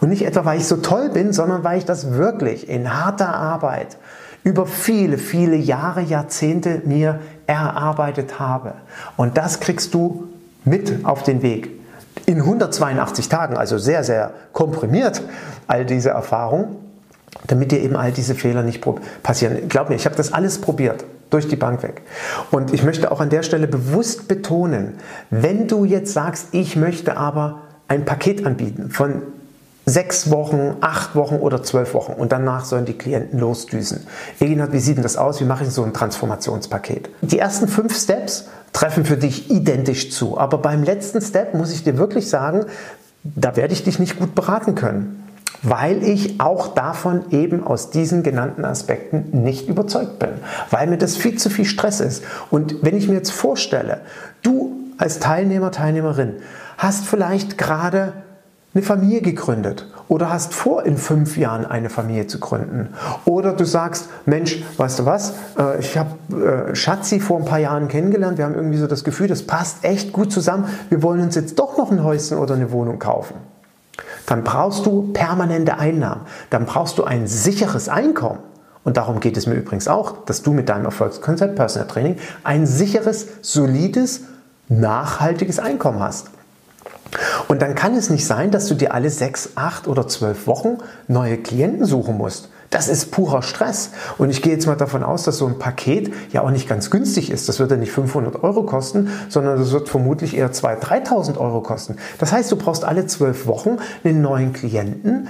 [0.02, 3.34] Und nicht etwa, weil ich so toll bin, sondern weil ich das wirklich in harter
[3.34, 3.98] Arbeit
[4.44, 8.74] über viele, viele Jahre, Jahrzehnte mir erarbeitet habe.
[9.16, 10.28] Und das kriegst du
[10.66, 11.72] mit auf den Weg
[12.26, 15.22] in 182 Tagen, also sehr, sehr komprimiert,
[15.68, 16.76] all diese Erfahrungen,
[17.48, 18.84] damit dir eben all diese Fehler nicht
[19.24, 19.68] passieren.
[19.68, 22.02] Glaub mir, ich habe das alles probiert, durch die Bank weg.
[22.52, 24.96] Und ich möchte auch an der Stelle bewusst betonen,
[25.30, 29.22] wenn du jetzt sagst, ich möchte aber ein Paket anbieten von
[29.86, 34.08] sechs Wochen, acht Wochen oder zwölf Wochen und danach sollen die Klienten losdüsen.
[34.40, 35.40] Eginhard, wie sieht denn das aus?
[35.40, 37.10] Wie mache ich so ein Transformationspaket?
[37.22, 40.38] Die ersten fünf Steps treffen für dich identisch zu.
[40.38, 42.66] Aber beim letzten Step muss ich dir wirklich sagen,
[43.24, 45.24] da werde ich dich nicht gut beraten können,
[45.64, 50.32] weil ich auch davon eben aus diesen genannten Aspekten nicht überzeugt bin,
[50.72, 52.26] weil mir das viel zu viel Stress ist.
[52.52, 54.02] Und wenn ich mir jetzt vorstelle,
[54.44, 56.34] du als Teilnehmer, Teilnehmerin
[56.78, 58.12] hast vielleicht gerade
[58.76, 62.90] eine Familie gegründet oder hast vor, in fünf Jahren eine Familie zu gründen.
[63.24, 67.60] Oder du sagst, Mensch, weißt du was, äh, ich habe äh, Schatzi vor ein paar
[67.60, 71.22] Jahren kennengelernt, wir haben irgendwie so das Gefühl, das passt echt gut zusammen, wir wollen
[71.22, 73.36] uns jetzt doch noch ein Häuschen oder eine Wohnung kaufen.
[74.26, 78.40] Dann brauchst du permanente Einnahmen, dann brauchst du ein sicheres Einkommen.
[78.84, 82.68] Und darum geht es mir übrigens auch, dass du mit deinem Erfolgskonzept Personal Training ein
[82.68, 84.22] sicheres, solides,
[84.68, 86.30] nachhaltiges Einkommen hast.
[87.48, 90.78] Und dann kann es nicht sein, dass du dir alle sechs, acht oder zwölf Wochen
[91.08, 92.50] neue Klienten suchen musst.
[92.70, 93.92] Das ist purer Stress.
[94.18, 96.90] Und ich gehe jetzt mal davon aus, dass so ein Paket ja auch nicht ganz
[96.90, 97.48] günstig ist.
[97.48, 101.62] Das wird ja nicht 500 Euro kosten, sondern das wird vermutlich eher 2.000, 3.000 Euro
[101.62, 101.98] kosten.
[102.20, 105.30] Das heißt, du brauchst alle zwölf Wochen einen neuen Klienten,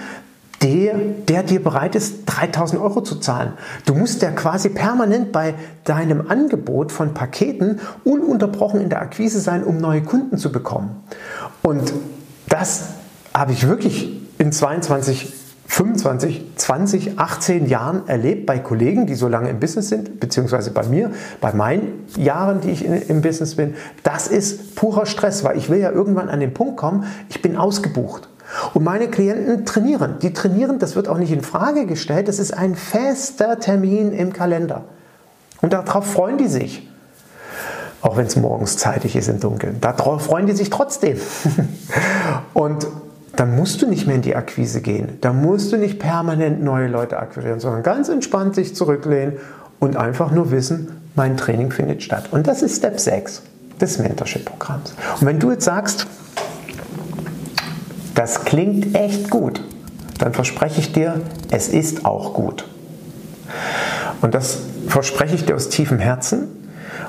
[0.61, 0.95] der,
[1.27, 3.53] der dir bereit ist, 3000 Euro zu zahlen.
[3.85, 9.63] Du musst ja quasi permanent bei deinem Angebot von Paketen ununterbrochen in der Akquise sein,
[9.63, 11.03] um neue Kunden zu bekommen.
[11.65, 11.93] Und
[12.47, 12.89] das
[13.33, 15.33] habe ich wirklich in 22,
[15.65, 20.83] 25, 20, 18 Jahren erlebt bei Kollegen, die so lange im Business sind, beziehungsweise bei
[20.83, 21.09] mir,
[21.41, 23.73] bei meinen Jahren, die ich in, im Business bin.
[24.03, 27.57] Das ist purer Stress, weil ich will ja irgendwann an den Punkt kommen, ich bin
[27.57, 28.29] ausgebucht.
[28.75, 30.17] Und meine Klienten trainieren.
[30.21, 34.33] Die trainieren, das wird auch nicht in Frage gestellt, das ist ein fester Termin im
[34.33, 34.83] Kalender.
[35.61, 36.87] Und darauf freuen die sich.
[38.05, 39.81] Auch wenn es morgens zeitig ist im Dunkeln.
[39.81, 41.17] Darauf freuen die sich trotzdem.
[42.53, 42.85] Und
[43.35, 45.17] dann musst du nicht mehr in die Akquise gehen.
[45.21, 49.37] Da musst du nicht permanent neue Leute akquirieren, sondern ganz entspannt sich zurücklehnen
[49.79, 52.29] und einfach nur wissen, mein Training findet statt.
[52.29, 53.41] Und das ist Step 6
[53.81, 54.93] des Mentorship-Programms.
[55.19, 56.05] Und wenn du jetzt sagst,
[58.13, 59.63] das klingt echt gut,
[60.19, 62.65] dann verspreche ich dir, es ist auch gut.
[64.21, 66.64] Und das verspreche ich dir aus tiefem Herzen.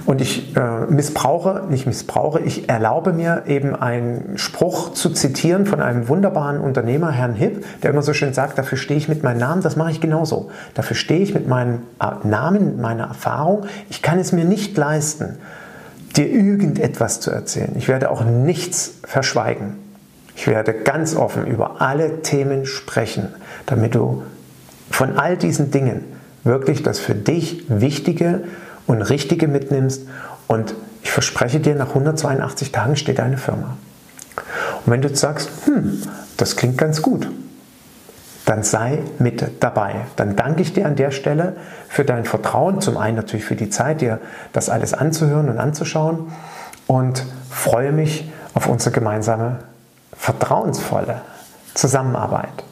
[0.06, 5.80] Und ich äh, missbrauche, nicht missbrauche, ich erlaube mir eben einen Spruch zu zitieren von
[5.80, 9.38] einem wunderbaren Unternehmer, Herrn Hipp, der immer so schön sagt, dafür stehe ich mit meinem
[9.38, 10.50] Namen, das mache ich genauso.
[10.74, 13.66] Dafür stehe ich mit meinem äh, Namen, mit meiner Erfahrung.
[13.90, 15.38] Ich kann es mir nicht leisten,
[16.16, 17.72] dir irgendetwas zu erzählen.
[17.76, 19.74] Ich werde auch nichts verschweigen.
[20.36, 23.28] Ich werde ganz offen über alle Themen sprechen,
[23.66, 24.22] damit du
[24.88, 26.04] von all diesen Dingen
[26.44, 28.44] wirklich das für dich Wichtige
[28.86, 30.02] und Richtige mitnimmst.
[30.46, 33.76] Und ich verspreche dir, nach 182 Tagen steht deine Firma.
[34.84, 36.02] Und wenn du sagst, hm,
[36.36, 37.28] das klingt ganz gut,
[38.44, 40.06] dann sei mit dabei.
[40.14, 41.56] Dann danke ich dir an der Stelle
[41.88, 42.80] für dein Vertrauen.
[42.80, 44.20] Zum einen natürlich für die Zeit, dir
[44.52, 46.32] das alles anzuhören und anzuschauen.
[46.86, 49.58] Und freue mich auf unsere gemeinsame
[50.16, 51.22] vertrauensvolle
[51.74, 52.64] Zusammenarbeit.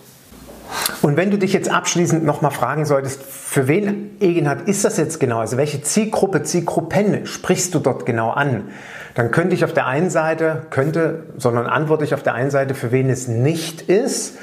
[1.02, 5.20] Und wenn du dich jetzt abschließend nochmal fragen solltest, für wen Egenhard ist das jetzt
[5.20, 5.38] genau?
[5.38, 8.68] Also welche Zielgruppe, Zielgruppen sprichst du dort genau an?
[9.14, 12.74] Dann könnte ich auf der einen Seite, könnte, sondern antworte ich auf der einen Seite,
[12.74, 14.36] für wen es nicht ist.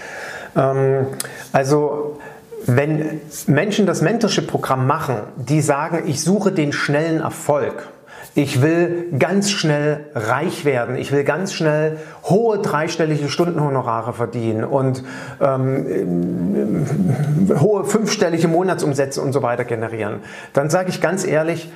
[0.56, 1.08] Ähm,
[1.52, 2.20] also
[2.66, 7.88] wenn Menschen das Mentorship-Programm machen, die sagen, ich suche den schnellen Erfolg,
[8.34, 10.96] ich will ganz schnell reich werden.
[10.96, 15.04] Ich will ganz schnell hohe dreistellige Stundenhonorare verdienen und
[15.42, 16.86] ähm,
[17.60, 20.22] hohe fünfstellige Monatsumsätze und so weiter generieren.
[20.54, 21.72] Dann sage ich ganz ehrlich,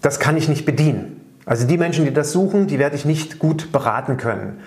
[0.00, 1.20] das kann ich nicht bedienen.
[1.44, 4.60] Also die Menschen, die das suchen, die werde ich nicht gut beraten können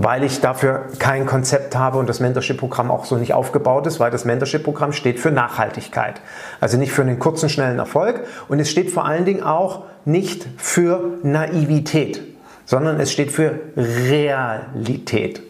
[0.00, 4.12] weil ich dafür kein Konzept habe und das Mentorship-Programm auch so nicht aufgebaut ist, weil
[4.12, 6.20] das Mentorship-Programm steht für Nachhaltigkeit.
[6.60, 10.46] Also nicht für einen kurzen, schnellen Erfolg und es steht vor allen Dingen auch nicht
[10.56, 12.22] für Naivität,
[12.64, 15.42] sondern es steht für Realität.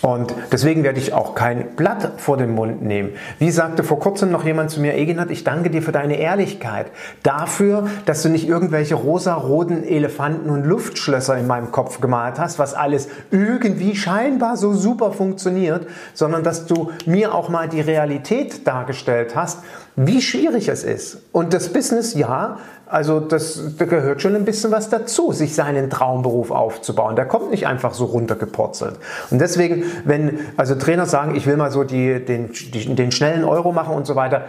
[0.00, 3.10] Und deswegen werde ich auch kein Blatt vor den Mund nehmen.
[3.38, 6.86] Wie sagte vor kurzem noch jemand zu mir, Egenhard, ich danke dir für deine Ehrlichkeit.
[7.24, 12.74] Dafür, dass du nicht irgendwelche rosa-roten Elefanten und Luftschlösser in meinem Kopf gemalt hast, was
[12.74, 19.34] alles irgendwie scheinbar so super funktioniert, sondern dass du mir auch mal die Realität dargestellt
[19.34, 19.58] hast,
[19.96, 21.18] wie schwierig es ist.
[21.32, 25.90] Und das Business, ja, also das, da gehört schon ein bisschen was dazu, sich seinen
[25.90, 27.16] Traumberuf aufzubauen.
[27.16, 28.96] Der kommt nicht einfach so runtergepurzelt.
[29.30, 33.44] Und deswegen, wenn also Trainer sagen, ich will mal so die, den, die, den schnellen
[33.44, 34.46] Euro machen und so weiter,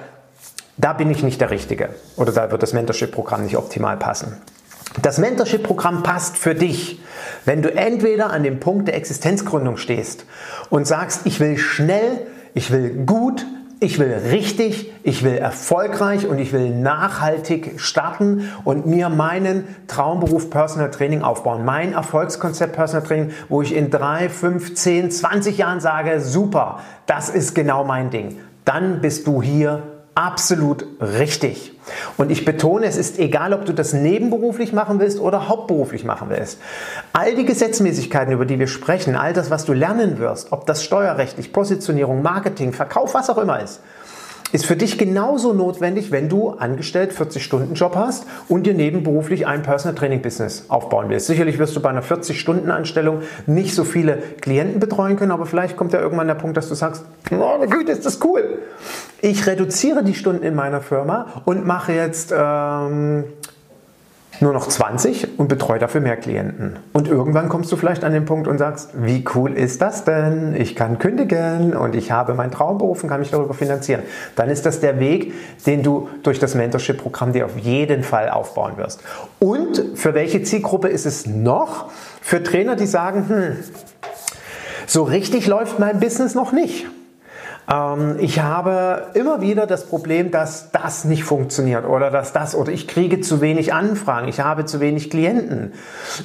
[0.77, 1.89] da bin ich nicht der Richtige.
[2.15, 4.37] Oder da wird das Mentorship-Programm nicht optimal passen.
[5.01, 7.01] Das Mentorship-Programm passt für dich,
[7.45, 10.25] wenn du entweder an dem Punkt der Existenzgründung stehst
[10.69, 13.45] und sagst, ich will schnell, ich will gut,
[13.81, 20.49] ich will richtig, ich will erfolgreich und ich will nachhaltig starten und mir meinen Traumberuf
[20.49, 21.63] Personal Training aufbauen.
[21.63, 27.29] Mein Erfolgskonzept Personal Training, wo ich in drei, fünf, zehn, zwanzig Jahren sage, super, das
[27.29, 28.39] ist genau mein Ding.
[28.65, 31.71] Dann bist du hier absolut richtig.
[32.17, 36.29] Und ich betone, es ist egal, ob du das nebenberuflich machen willst oder hauptberuflich machen
[36.29, 36.59] willst.
[37.13, 40.83] All die Gesetzmäßigkeiten, über die wir sprechen, all das, was du lernen wirst, ob das
[40.83, 43.79] steuerrechtlich, Positionierung, Marketing, Verkauf, was auch immer ist,
[44.51, 49.95] ist für dich genauso notwendig, wenn du angestellt 40-Stunden-Job hast und dir nebenberuflich ein Personal
[49.95, 51.27] Training Business aufbauen willst.
[51.27, 55.93] Sicherlich wirst du bei einer 40-Stunden-Anstellung nicht so viele Klienten betreuen können, aber vielleicht kommt
[55.93, 58.59] ja irgendwann der Punkt, dass du sagst, oh, Güte, ist das cool.
[59.21, 63.25] Ich reduziere die Stunden in meiner Firma und mache jetzt ähm,
[64.41, 66.77] nur noch 20 und betreue dafür mehr Klienten.
[66.93, 70.55] Und irgendwann kommst du vielleicht an den Punkt und sagst, wie cool ist das denn?
[70.55, 74.03] Ich kann kündigen und ich habe meinen Traumberuf und kann mich darüber finanzieren.
[74.35, 75.33] Dann ist das der Weg,
[75.65, 79.01] den du durch das Mentorship-Programm dir auf jeden Fall aufbauen wirst.
[79.39, 81.89] Und für welche Zielgruppe ist es noch?
[82.21, 83.55] Für Trainer, die sagen, hm,
[84.87, 86.87] so richtig läuft mein Business noch nicht.
[87.71, 92.71] Ähm, ich habe immer wieder das Problem, dass das nicht funktioniert oder dass das oder
[92.71, 95.73] ich kriege zu wenig Anfragen, ich habe zu wenig Klienten.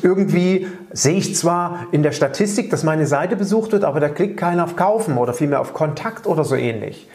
[0.03, 4.37] Irgendwie sehe ich zwar in der Statistik, dass meine Seite besucht wird, aber da klickt
[4.39, 7.09] keiner auf Kaufen oder vielmehr auf Kontakt oder so ähnlich.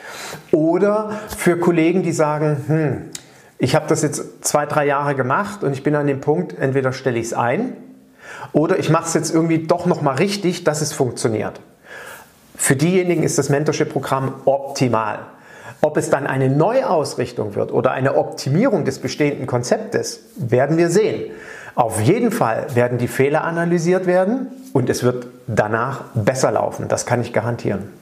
[0.51, 3.01] Oder für Kollegen, die sagen, hm,
[3.57, 6.93] ich habe das jetzt zwei, drei Jahre gemacht und ich bin an dem Punkt, entweder
[6.93, 7.73] stelle ich es ein
[8.53, 11.59] oder ich mache es jetzt irgendwie doch nochmal richtig, dass es funktioniert.
[12.59, 15.19] Für diejenigen ist das Mentorship-Programm optimal.
[15.81, 21.31] Ob es dann eine Neuausrichtung wird oder eine Optimierung des bestehenden Konzeptes, werden wir sehen.
[21.73, 26.89] Auf jeden Fall werden die Fehler analysiert werden und es wird danach besser laufen.
[26.89, 27.93] Das kann ich garantieren.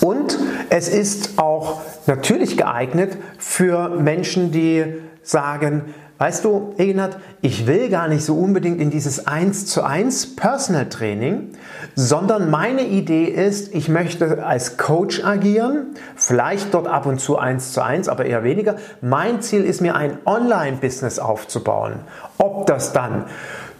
[0.00, 0.38] Und
[0.70, 4.84] es ist auch natürlich geeignet für Menschen, die
[5.22, 10.34] sagen, Weißt du, Eginat, ich will gar nicht so unbedingt in dieses 1 zu 1
[10.34, 11.52] Personal Training,
[11.94, 17.72] sondern meine Idee ist, ich möchte als Coach agieren, vielleicht dort ab und zu 1
[17.72, 18.74] zu 1, aber eher weniger.
[19.00, 22.00] Mein Ziel ist mir ein Online-Business aufzubauen.
[22.36, 23.26] Ob das dann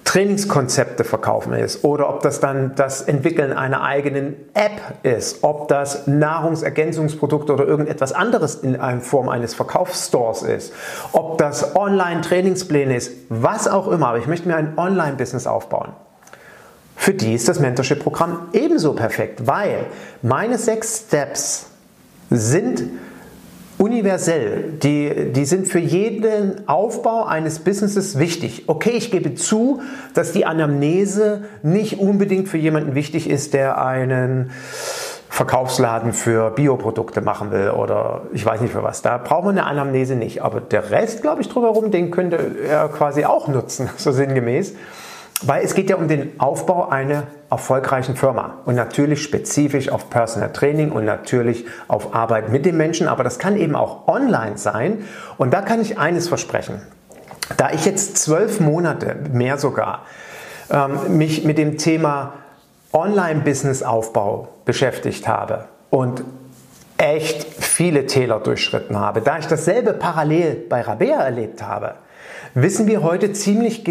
[0.08, 6.06] Trainingskonzepte verkaufen ist oder ob das dann das Entwickeln einer eigenen App ist, ob das
[6.06, 10.72] Nahrungsergänzungsprodukte oder irgendetwas anderes in Form eines Verkaufsstores ist,
[11.12, 14.08] ob das Online-Trainingspläne ist, was auch immer.
[14.08, 15.90] Aber ich möchte mir ein Online-Business aufbauen.
[16.96, 19.84] Für die ist das Mentorship-Programm ebenso perfekt, weil
[20.22, 21.66] meine sechs Steps
[22.30, 22.82] sind
[23.78, 24.72] universell.
[24.82, 28.64] Die, die sind für jeden Aufbau eines Businesses wichtig.
[28.66, 29.80] Okay, ich gebe zu,
[30.14, 34.50] dass die Anamnese nicht unbedingt für jemanden wichtig ist, der einen
[35.30, 39.02] Verkaufsladen für Bioprodukte machen will oder ich weiß nicht für was.
[39.02, 40.42] Da braucht man eine Anamnese nicht.
[40.42, 44.74] Aber der Rest, glaube ich, drumherum, den könnte er quasi auch nutzen, so sinngemäß.
[45.42, 50.52] Weil es geht ja um den Aufbau einer erfolgreichen Firma und natürlich spezifisch auf Personal
[50.52, 55.04] Training und natürlich auf Arbeit mit den Menschen, aber das kann eben auch online sein
[55.36, 56.82] und da kann ich eines versprechen.
[57.56, 60.02] Da ich jetzt zwölf Monate, mehr sogar,
[60.70, 62.34] ähm, mich mit dem Thema
[62.92, 66.24] Online-Business-Aufbau beschäftigt habe und
[66.98, 71.94] echt viele Täler durchschritten habe, da ich dasselbe parallel bei Rabea erlebt habe,
[72.54, 73.84] wissen wir heute ziemlich,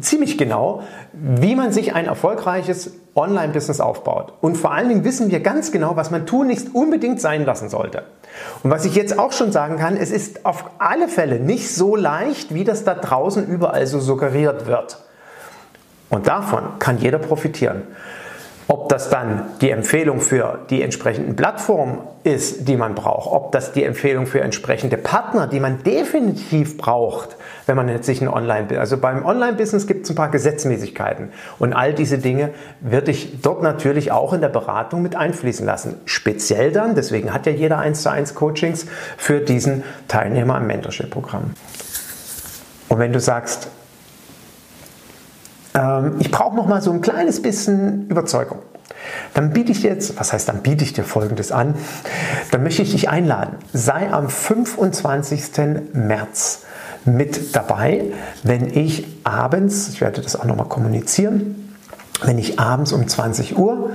[0.00, 0.82] ziemlich genau,
[1.12, 4.32] wie man sich ein erfolgreiches Online-Business aufbaut.
[4.40, 7.68] Und vor allen Dingen wissen wir ganz genau, was man tun nicht unbedingt sein lassen
[7.68, 8.04] sollte.
[8.62, 11.96] Und was ich jetzt auch schon sagen kann, es ist auf alle Fälle nicht so
[11.96, 14.98] leicht, wie das da draußen überall so suggeriert wird.
[16.10, 17.82] Und davon kann jeder profitieren.
[18.70, 23.72] Ob das dann die Empfehlung für die entsprechenden Plattformen ist, die man braucht, ob das
[23.72, 27.36] die Empfehlung für entsprechende Partner, die man definitiv braucht,
[27.68, 31.74] wenn man jetzt sich ein Online, also beim Online-Business gibt es ein paar Gesetzmäßigkeiten und
[31.74, 32.50] all diese Dinge
[32.80, 35.96] würde ich dort natürlich auch in der Beratung mit einfließen lassen.
[36.06, 38.86] Speziell dann, deswegen hat ja jeder 1 zu 1 Coachings
[39.18, 41.50] für diesen Teilnehmer am Mentorship-Programm.
[42.88, 43.68] Und wenn du sagst,
[45.74, 48.60] ähm, ich brauche noch mal so ein kleines bisschen Überzeugung.
[49.34, 51.74] Dann biete ich dir jetzt, was heißt, dann biete ich dir Folgendes an.
[52.50, 53.56] Dann möchte ich dich einladen.
[53.74, 55.92] Sei am 25.
[55.92, 56.62] März
[57.16, 58.04] mit dabei,
[58.42, 61.74] wenn ich abends, ich werde das auch nochmal kommunizieren,
[62.22, 63.90] wenn ich abends um 20 Uhr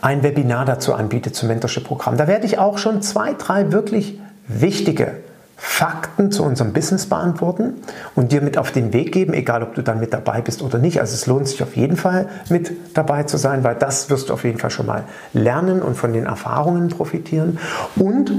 [0.00, 2.16] ein Webinar dazu anbiete zum Mentorship-Programm.
[2.16, 5.12] Da werde ich auch schon zwei, drei wirklich wichtige
[5.56, 7.74] Fakten zu unserem Business beantworten
[8.14, 10.78] und dir mit auf den Weg geben, egal ob du dann mit dabei bist oder
[10.78, 11.00] nicht.
[11.00, 14.34] Also es lohnt sich auf jeden Fall mit dabei zu sein, weil das wirst du
[14.34, 17.58] auf jeden Fall schon mal lernen und von den Erfahrungen profitieren.
[17.96, 18.32] Und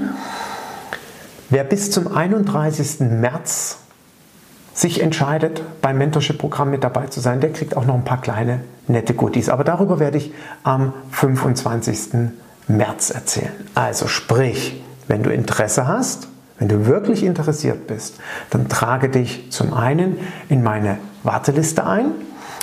[1.50, 3.00] wer bis zum 31.
[3.00, 3.80] März
[4.76, 8.60] sich entscheidet, beim Mentorship-Programm mit dabei zu sein, der kriegt auch noch ein paar kleine
[8.88, 9.50] nette Goodies.
[9.50, 12.30] Aber darüber werde ich am 25.
[12.68, 13.54] März erzählen.
[13.74, 16.28] Also sprich, wenn du Interesse hast,
[16.60, 18.20] wenn du wirklich interessiert bist,
[18.50, 20.18] dann trage dich zum einen
[20.50, 22.12] in meine Warteliste ein.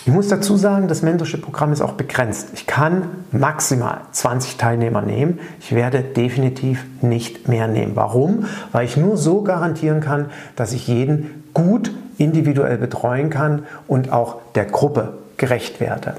[0.05, 2.49] Ich muss dazu sagen, das Mentorship-Programm ist auch begrenzt.
[2.55, 5.39] Ich kann maximal 20 Teilnehmer nehmen.
[5.61, 7.93] Ich werde definitiv nicht mehr nehmen.
[7.95, 8.47] Warum?
[8.73, 14.37] Weil ich nur so garantieren kann, dass ich jeden gut individuell betreuen kann und auch
[14.55, 16.15] der Gruppe gerecht werde.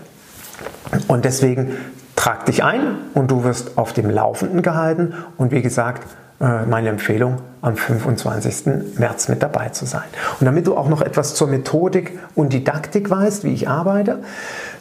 [1.08, 1.78] Und deswegen
[2.16, 5.14] trag dich ein und du wirst auf dem Laufenden gehalten.
[5.38, 6.04] Und wie gesagt,
[6.40, 8.98] äh, meine Empfehlung, am 25.
[9.00, 10.04] März mit dabei zu sein.
[10.40, 14.20] Und damit du auch noch etwas zur Methodik und Didaktik weißt, wie ich arbeite,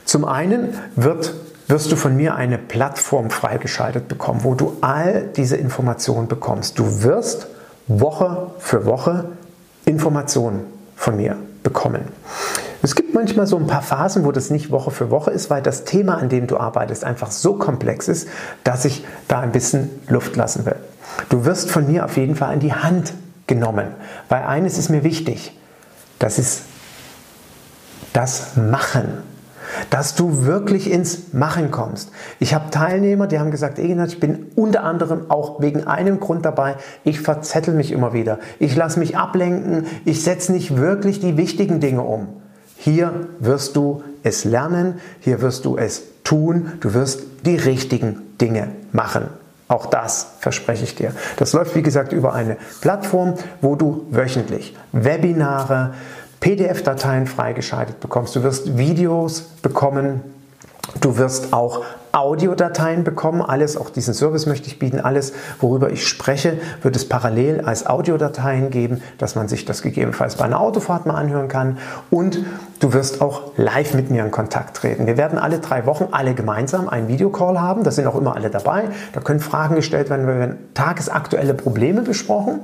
[0.05, 1.35] zum einen wird,
[1.69, 6.79] wirst du von mir eine Plattform freigeschaltet bekommen, wo du all diese Informationen bekommst.
[6.79, 7.47] Du wirst
[7.87, 9.27] Woche für Woche
[9.85, 10.65] Informationen
[10.97, 12.03] von mir bekommen.
[12.83, 15.63] Es gibt manchmal so ein paar Phasen, wo das nicht Woche für Woche ist, weil
[15.63, 18.29] das Thema, an dem du arbeitest, einfach so komplex ist,
[18.65, 20.77] dass ich da ein bisschen Luft lassen will.
[21.29, 23.15] Du wirst von mir auf jeden Fall an die Hand
[23.47, 23.89] genommen,
[24.29, 25.57] weil eines ist mir wichtig,
[26.19, 26.63] das ist
[28.13, 29.23] das Machen
[29.91, 32.11] dass du wirklich ins Machen kommst.
[32.41, 36.77] Ich habe Teilnehmer, die haben gesagt, ich bin unter anderem auch wegen einem Grund dabei,
[37.05, 38.39] ich verzettel mich immer wieder.
[38.59, 42.29] Ich lasse mich ablenken, ich setze nicht wirklich die wichtigen Dinge um.
[42.77, 48.69] Hier wirst du es lernen, hier wirst du es tun, du wirst die richtigen Dinge
[48.93, 49.29] machen.
[49.69, 51.13] Auch das verspreche ich dir.
[51.39, 55.95] Das läuft, wie gesagt, über eine Plattform, wo du wöchentlich Webinare,
[56.43, 58.35] PDF-Dateien freigeschaltet bekommst.
[58.35, 60.21] Du wirst Videos bekommen.
[61.01, 63.43] Du wirst auch Audiodateien bekommen.
[63.43, 65.01] Alles, auch diesen Service möchte ich bieten.
[65.01, 70.37] Alles, worüber ich spreche, wird es parallel als Audiodateien geben, dass man sich das gegebenenfalls
[70.37, 71.79] bei einer Autofahrt mal anhören kann.
[72.11, 72.39] Und
[72.81, 75.07] du wirst auch live mit mir in Kontakt treten.
[75.07, 77.83] Wir werden alle drei Wochen alle gemeinsam einen Videocall haben.
[77.83, 78.85] Da sind auch immer alle dabei.
[79.15, 80.27] Da können Fragen gestellt werden.
[80.27, 82.61] Wir werden tagesaktuelle Probleme besprochen.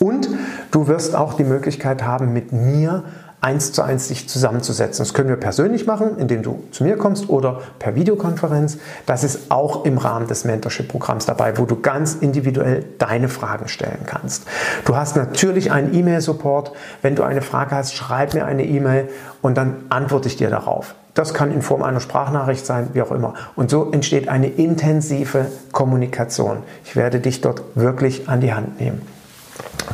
[0.00, 0.28] Und
[0.70, 3.04] du wirst auch die Möglichkeit haben, mit mir
[3.40, 5.04] eins zu eins sich zusammenzusetzen.
[5.04, 8.78] Das können wir persönlich machen, indem du zu mir kommst oder per Videokonferenz.
[9.06, 14.00] Das ist auch im Rahmen des Mentorship-Programms dabei, wo du ganz individuell deine Fragen stellen
[14.06, 14.44] kannst.
[14.84, 16.72] Du hast natürlich einen E-Mail-Support.
[17.02, 19.08] Wenn du eine Frage hast, schreib mir eine E-Mail
[19.40, 20.94] und dann antworte ich dir darauf.
[21.14, 23.34] Das kann in Form einer Sprachnachricht sein, wie auch immer.
[23.56, 26.58] Und so entsteht eine intensive Kommunikation.
[26.84, 29.17] Ich werde dich dort wirklich an die Hand nehmen.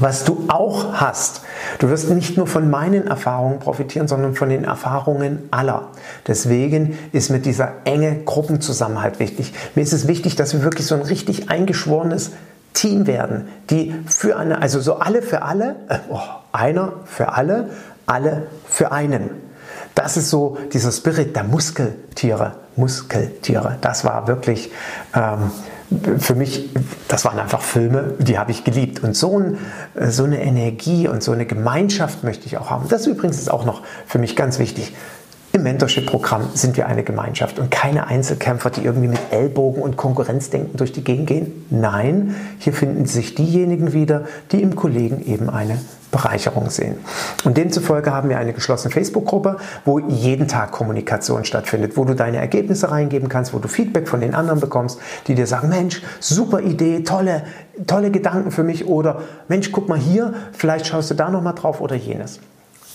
[0.00, 1.42] Was du auch hast,
[1.78, 5.88] du wirst nicht nur von meinen Erfahrungen profitieren, sondern von den Erfahrungen aller.
[6.26, 9.52] Deswegen ist mir dieser enge Gruppenzusammenhalt wichtig.
[9.74, 12.32] Mir ist es wichtig, dass wir wirklich so ein richtig eingeschworenes
[12.72, 16.18] Team werden, die für eine, also so alle für alle, äh, oh,
[16.52, 17.70] einer für alle,
[18.06, 19.30] alle für einen.
[19.94, 22.56] Das ist so dieser Spirit der Muskeltiere.
[22.76, 23.78] Muskeltiere.
[23.80, 24.72] Das war wirklich
[25.14, 25.52] ähm,
[26.18, 26.70] für mich,
[27.08, 29.02] das waren einfach Filme, die habe ich geliebt.
[29.02, 29.58] Und so, ein,
[30.08, 32.88] so eine Energie und so eine Gemeinschaft möchte ich auch haben.
[32.88, 34.94] Das übrigens ist auch noch für mich ganz wichtig.
[35.64, 40.92] Mentorship-Programm sind wir eine Gemeinschaft und keine Einzelkämpfer, die irgendwie mit Ellbogen und Konkurrenzdenken durch
[40.92, 41.66] die Gegend gehen.
[41.70, 45.78] Nein, hier finden sich diejenigen wieder, die im Kollegen eben eine
[46.12, 46.96] Bereicherung sehen.
[47.44, 52.36] Und demzufolge haben wir eine geschlossene Facebook-Gruppe, wo jeden Tag Kommunikation stattfindet, wo du deine
[52.36, 56.60] Ergebnisse reingeben kannst, wo du Feedback von den anderen bekommst, die dir sagen, Mensch, super
[56.60, 57.42] Idee, tolle,
[57.88, 61.52] tolle Gedanken für mich oder Mensch, guck mal hier, vielleicht schaust du da noch mal
[61.52, 62.38] drauf oder jenes.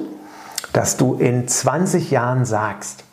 [0.73, 3.03] dass du in 20 Jahren sagst,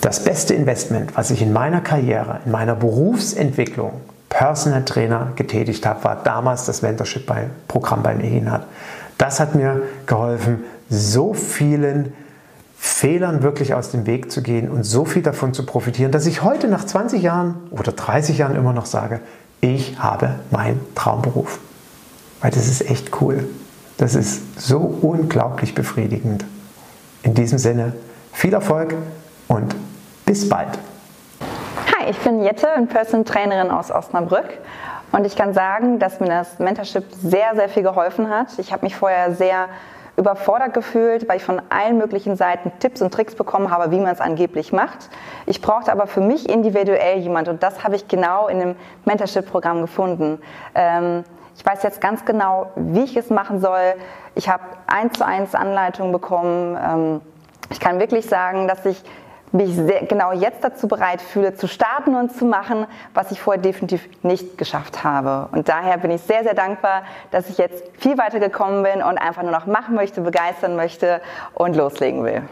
[0.00, 4.00] das beste Investment, was ich in meiner Karriere, in meiner Berufsentwicklung
[4.30, 8.64] Personal Trainer getätigt habe, war damals das Mentorship-Programm beim EGINAT.
[9.18, 12.14] Das hat mir geholfen, so vielen
[12.78, 16.42] Fehlern wirklich aus dem Weg zu gehen und so viel davon zu profitieren, dass ich
[16.42, 19.20] heute nach 20 Jahren oder 30 Jahren immer noch sage,
[19.60, 21.58] ich habe meinen Traumberuf.
[22.40, 23.46] Weil das ist echt cool.
[23.98, 26.46] Das ist so unglaublich befriedigend.
[27.22, 27.92] In diesem Sinne,
[28.32, 28.94] viel Erfolg
[29.46, 29.76] und
[30.24, 30.78] bis bald.
[32.00, 34.48] Hi, ich bin Jette, eine Personal Trainerin aus Osnabrück.
[35.12, 38.58] Und ich kann sagen, dass mir das Mentorship sehr, sehr viel geholfen hat.
[38.58, 39.68] Ich habe mich vorher sehr
[40.16, 44.12] überfordert gefühlt, weil ich von allen möglichen Seiten Tipps und Tricks bekommen habe, wie man
[44.12, 45.10] es angeblich macht.
[45.46, 49.82] Ich brauchte aber für mich individuell jemand und das habe ich genau in dem Mentorship-Programm
[49.82, 50.40] gefunden.
[50.74, 51.24] Ähm,
[51.56, 53.94] ich weiß jetzt ganz genau, wie ich es machen soll.
[54.34, 56.78] Ich habe eins zu eins Anleitungen bekommen.
[56.82, 57.20] Ähm,
[57.70, 59.02] ich kann wirklich sagen, dass ich
[59.52, 63.60] mich sehr, genau jetzt dazu bereit fühle, zu starten und zu machen, was ich vorher
[63.60, 65.48] definitiv nicht geschafft habe.
[65.52, 69.18] Und daher bin ich sehr, sehr dankbar, dass ich jetzt viel weiter gekommen bin und
[69.18, 71.20] einfach nur noch machen möchte, begeistern möchte
[71.54, 72.42] und loslegen will.